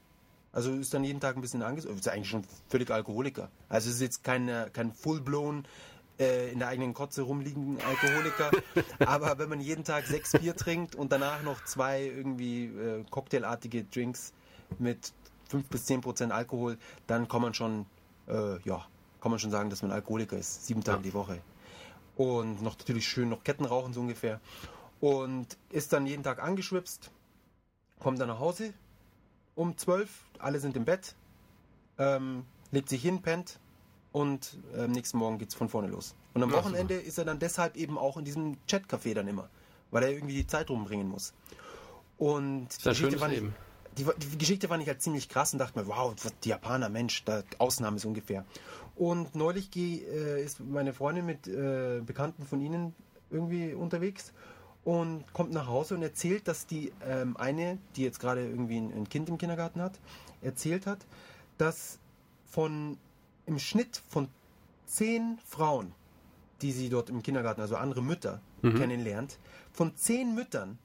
[0.53, 3.51] also ist dann jeden Tag ein bisschen angesetzt, ist eigentlich schon völlig Alkoholiker.
[3.69, 5.67] Also ist jetzt kein, kein full-blown
[6.19, 8.51] äh, in der eigenen Kotze rumliegenden Alkoholiker,
[9.07, 13.85] aber wenn man jeden Tag sechs Bier trinkt und danach noch zwei irgendwie äh, cocktailartige
[13.85, 14.33] Drinks
[14.79, 15.13] mit
[15.49, 17.87] fünf bis zehn Prozent Alkohol, dann kann man schon,
[18.29, 18.87] äh, ja,
[19.21, 20.67] kann man schon sagen, dass man Alkoholiker ist.
[20.67, 21.03] Sieben Tage ja.
[21.05, 21.41] die Woche.
[22.17, 24.41] Und noch natürlich schön noch Ketten rauchen, so ungefähr.
[25.01, 27.11] Und ist dann jeden Tag angeschwipst,
[28.01, 28.75] kommt dann nach Hause
[29.55, 31.17] um zwölf, alle sind im Bett,
[31.99, 33.59] ähm, legt sich hin, pennt
[34.13, 36.15] und am ähm, nächsten Morgen geht es von vorne los.
[36.35, 39.49] Und am Wochenende ist er dann deshalb eben auch in diesem Chatcafé dann immer,
[39.91, 41.35] weil er irgendwie die Zeit rumbringen muss.
[42.19, 43.43] Und das die Geschichte, fand ich,
[43.99, 47.25] die, die, Geschichte fand ich halt ziemlich krass und dachte mir, wow, die Japaner, Mensch,
[47.25, 48.45] da Ausnahme so ungefähr.
[48.97, 52.95] Und neulich äh, ist meine Freundin mit äh, Bekannten von ihnen
[53.31, 54.33] irgendwie unterwegs
[54.85, 58.93] und kommt nach Hause und erzählt, dass die ähm, eine, die jetzt gerade irgendwie ein,
[58.93, 59.99] ein, Kind im Kindergarten hat,
[60.41, 61.07] erzählt hat,
[61.59, 61.99] dass
[62.47, 62.97] von
[63.47, 64.29] im Schnitt von
[64.87, 65.93] zehn Frauen,
[66.63, 68.77] die sie dort im Kindergarten, also andere Mütter, mhm.
[68.77, 69.39] kennenlernt,
[69.73, 70.79] von zehn Müttern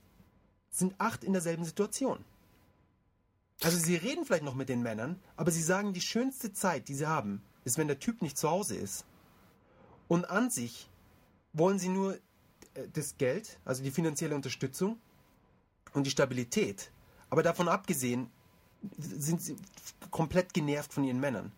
[0.70, 2.26] sind acht in derselben Situation.
[3.64, 6.96] Also sie reden vielleicht noch mit den Männern, aber sie sagen, die schönste Zeit, die
[6.96, 9.06] sie haben, ist, wenn der Typ nicht zu Hause ist.
[10.08, 10.90] Und an sich
[11.54, 12.20] wollen sie nur äh,
[12.92, 14.98] das Geld, also die finanzielle Unterstützung
[15.94, 16.92] und die Stabilität.
[17.30, 18.30] Aber davon abgesehen
[18.98, 19.56] sind sie
[20.12, 21.52] komplett genervt von ihren Männern.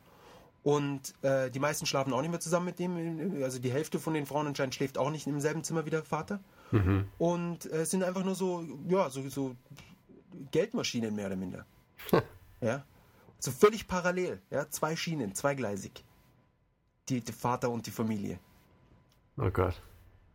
[0.64, 3.43] Und äh, die meisten schlafen auch nicht mehr zusammen mit dem.
[3.43, 6.03] Also die Hälfte von den Frauen anscheinend schläft auch nicht im selben Zimmer wie der
[6.03, 6.39] Vater.
[6.72, 7.06] Mhm.
[7.20, 9.56] Und äh, sind einfach nur so, ja, so, so
[10.51, 11.66] Geldmaschinen mehr oder minder.
[12.62, 12.86] Ja.
[13.39, 16.04] So völlig parallel, ja, zwei Schienen, zweigleisig.
[17.10, 18.39] Die, der Vater und die Familie.
[19.38, 19.82] Oh Gott.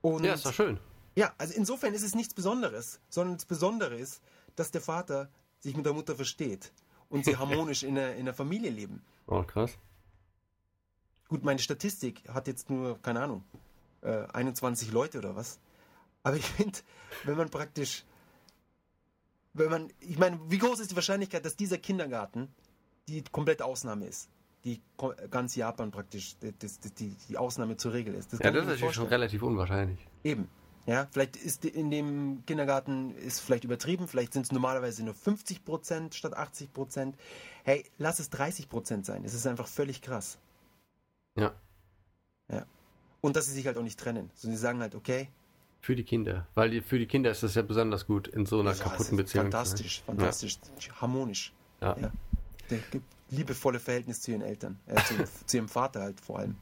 [0.02, 0.78] Und, ja, ist doch schön.
[1.16, 4.22] Ja, also insofern ist es nichts Besonderes, sondern das Besondere ist,
[4.56, 6.72] dass der Vater sich mit der Mutter versteht
[7.08, 9.02] und sie harmonisch in der, in der Familie leben.
[9.26, 9.76] Oh, krass.
[11.28, 13.44] Gut, meine Statistik hat jetzt nur, keine Ahnung,
[14.02, 15.58] äh, 21 Leute oder was.
[16.22, 16.78] Aber ich finde,
[17.24, 18.04] wenn man praktisch,
[19.52, 22.48] wenn man, ich meine, wie groß ist die Wahrscheinlichkeit, dass dieser Kindergarten
[23.08, 24.28] die komplette Ausnahme ist?
[24.64, 24.82] Die
[25.30, 26.52] ganz Japan praktisch die,
[26.98, 28.32] die, die Ausnahme zur Regel ist.
[28.32, 30.06] Das ja, das ist natürlich schon relativ unwahrscheinlich.
[30.22, 30.48] Eben.
[30.86, 35.64] Ja, vielleicht ist in dem Kindergarten ist vielleicht übertrieben, vielleicht sind es normalerweise nur 50
[35.64, 37.16] Prozent statt 80 Prozent.
[37.64, 39.24] Hey, lass es 30 Prozent sein.
[39.24, 40.38] Es ist einfach völlig krass.
[41.36, 41.54] Ja.
[42.50, 42.66] Ja.
[43.20, 44.30] Und dass sie sich halt auch nicht trennen.
[44.34, 45.28] Sondern sie sagen halt, okay.
[45.80, 46.46] Für die Kinder.
[46.54, 49.16] Weil die, für die Kinder ist das ja besonders gut in so einer ja, kaputten
[49.16, 49.44] Beziehung.
[49.44, 50.58] Fantastisch, fantastisch.
[50.80, 51.00] Ja.
[51.00, 51.52] Harmonisch.
[51.80, 51.96] Ja.
[51.98, 52.12] ja.
[52.68, 54.78] Der gibt liebevolle Verhältnis zu ihren Eltern.
[54.86, 55.14] Äh, zu,
[55.46, 56.56] zu, ihrem Vater halt vor allem.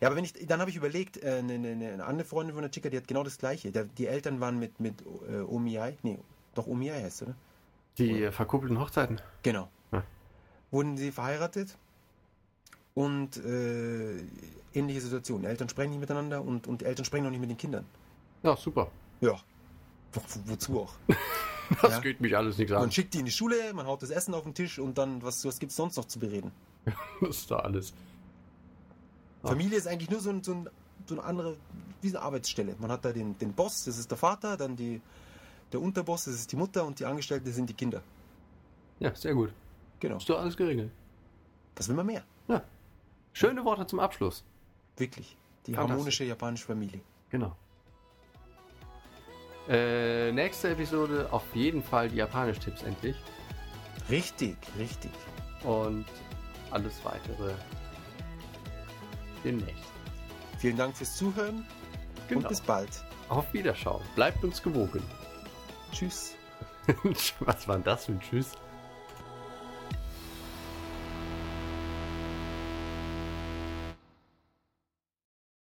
[0.00, 2.62] Ja, aber wenn ich, dann habe ich überlegt, äh, eine, eine, eine, andere Freundin von
[2.62, 3.72] der Chica, die hat genau das Gleiche.
[3.72, 4.94] Der, die Eltern waren mit, mit
[5.28, 6.18] äh, Omiai, nee,
[6.54, 7.34] doch Omiai heißt, oder?
[7.98, 8.32] Die oder?
[8.32, 9.20] verkuppelten Hochzeiten?
[9.42, 9.68] Genau.
[9.90, 10.04] Ja.
[10.70, 11.76] Wurden sie verheiratet
[12.94, 14.16] und äh,
[14.74, 15.44] ähnliche Situation.
[15.44, 17.84] Eltern sprechen nicht miteinander und, und Eltern sprechen auch nicht mit den Kindern.
[18.42, 18.90] Ja, super.
[19.20, 19.38] Ja.
[20.12, 20.92] Wo, wozu auch?
[21.82, 22.00] das ja?
[22.00, 22.80] geht mich alles nichts an.
[22.80, 25.22] Man schickt die in die Schule, man haut das Essen auf den Tisch und dann,
[25.22, 26.52] was, was gibt es sonst noch zu bereden?
[27.20, 27.92] das ist da alles.
[29.42, 30.68] Familie ist eigentlich nur so, ein, so, ein,
[31.06, 31.56] so eine andere,
[32.00, 32.76] wie eine Arbeitsstelle.
[32.78, 35.00] Man hat da den, den Boss, das ist der Vater, dann die,
[35.72, 38.02] der Unterboss, das ist die Mutter und die Angestellten sind die Kinder.
[39.00, 39.52] Ja, sehr gut.
[39.98, 40.16] Genau.
[40.16, 40.90] Ist doch alles geregelt.
[41.76, 42.22] Was will man mehr?
[42.48, 42.62] Ja.
[43.32, 44.44] Schöne Worte zum Abschluss.
[44.96, 45.36] Wirklich.
[45.66, 47.00] Die harmonische japanische Familie.
[47.30, 47.56] Genau.
[49.68, 53.16] Äh, nächste Episode auf jeden Fall die Japanisch-Tipps endlich.
[54.10, 55.12] Richtig, richtig.
[55.62, 56.06] Und
[56.70, 57.52] alles weitere
[59.44, 59.92] demnächst.
[60.58, 61.66] Vielen Dank fürs Zuhören
[62.28, 62.40] genau.
[62.40, 62.90] und bis bald.
[63.28, 64.02] Auf Wiederschauen.
[64.14, 65.02] Bleibt uns gewogen.
[65.92, 66.34] Tschüss.
[67.40, 68.52] Was war das für ein Tschüss?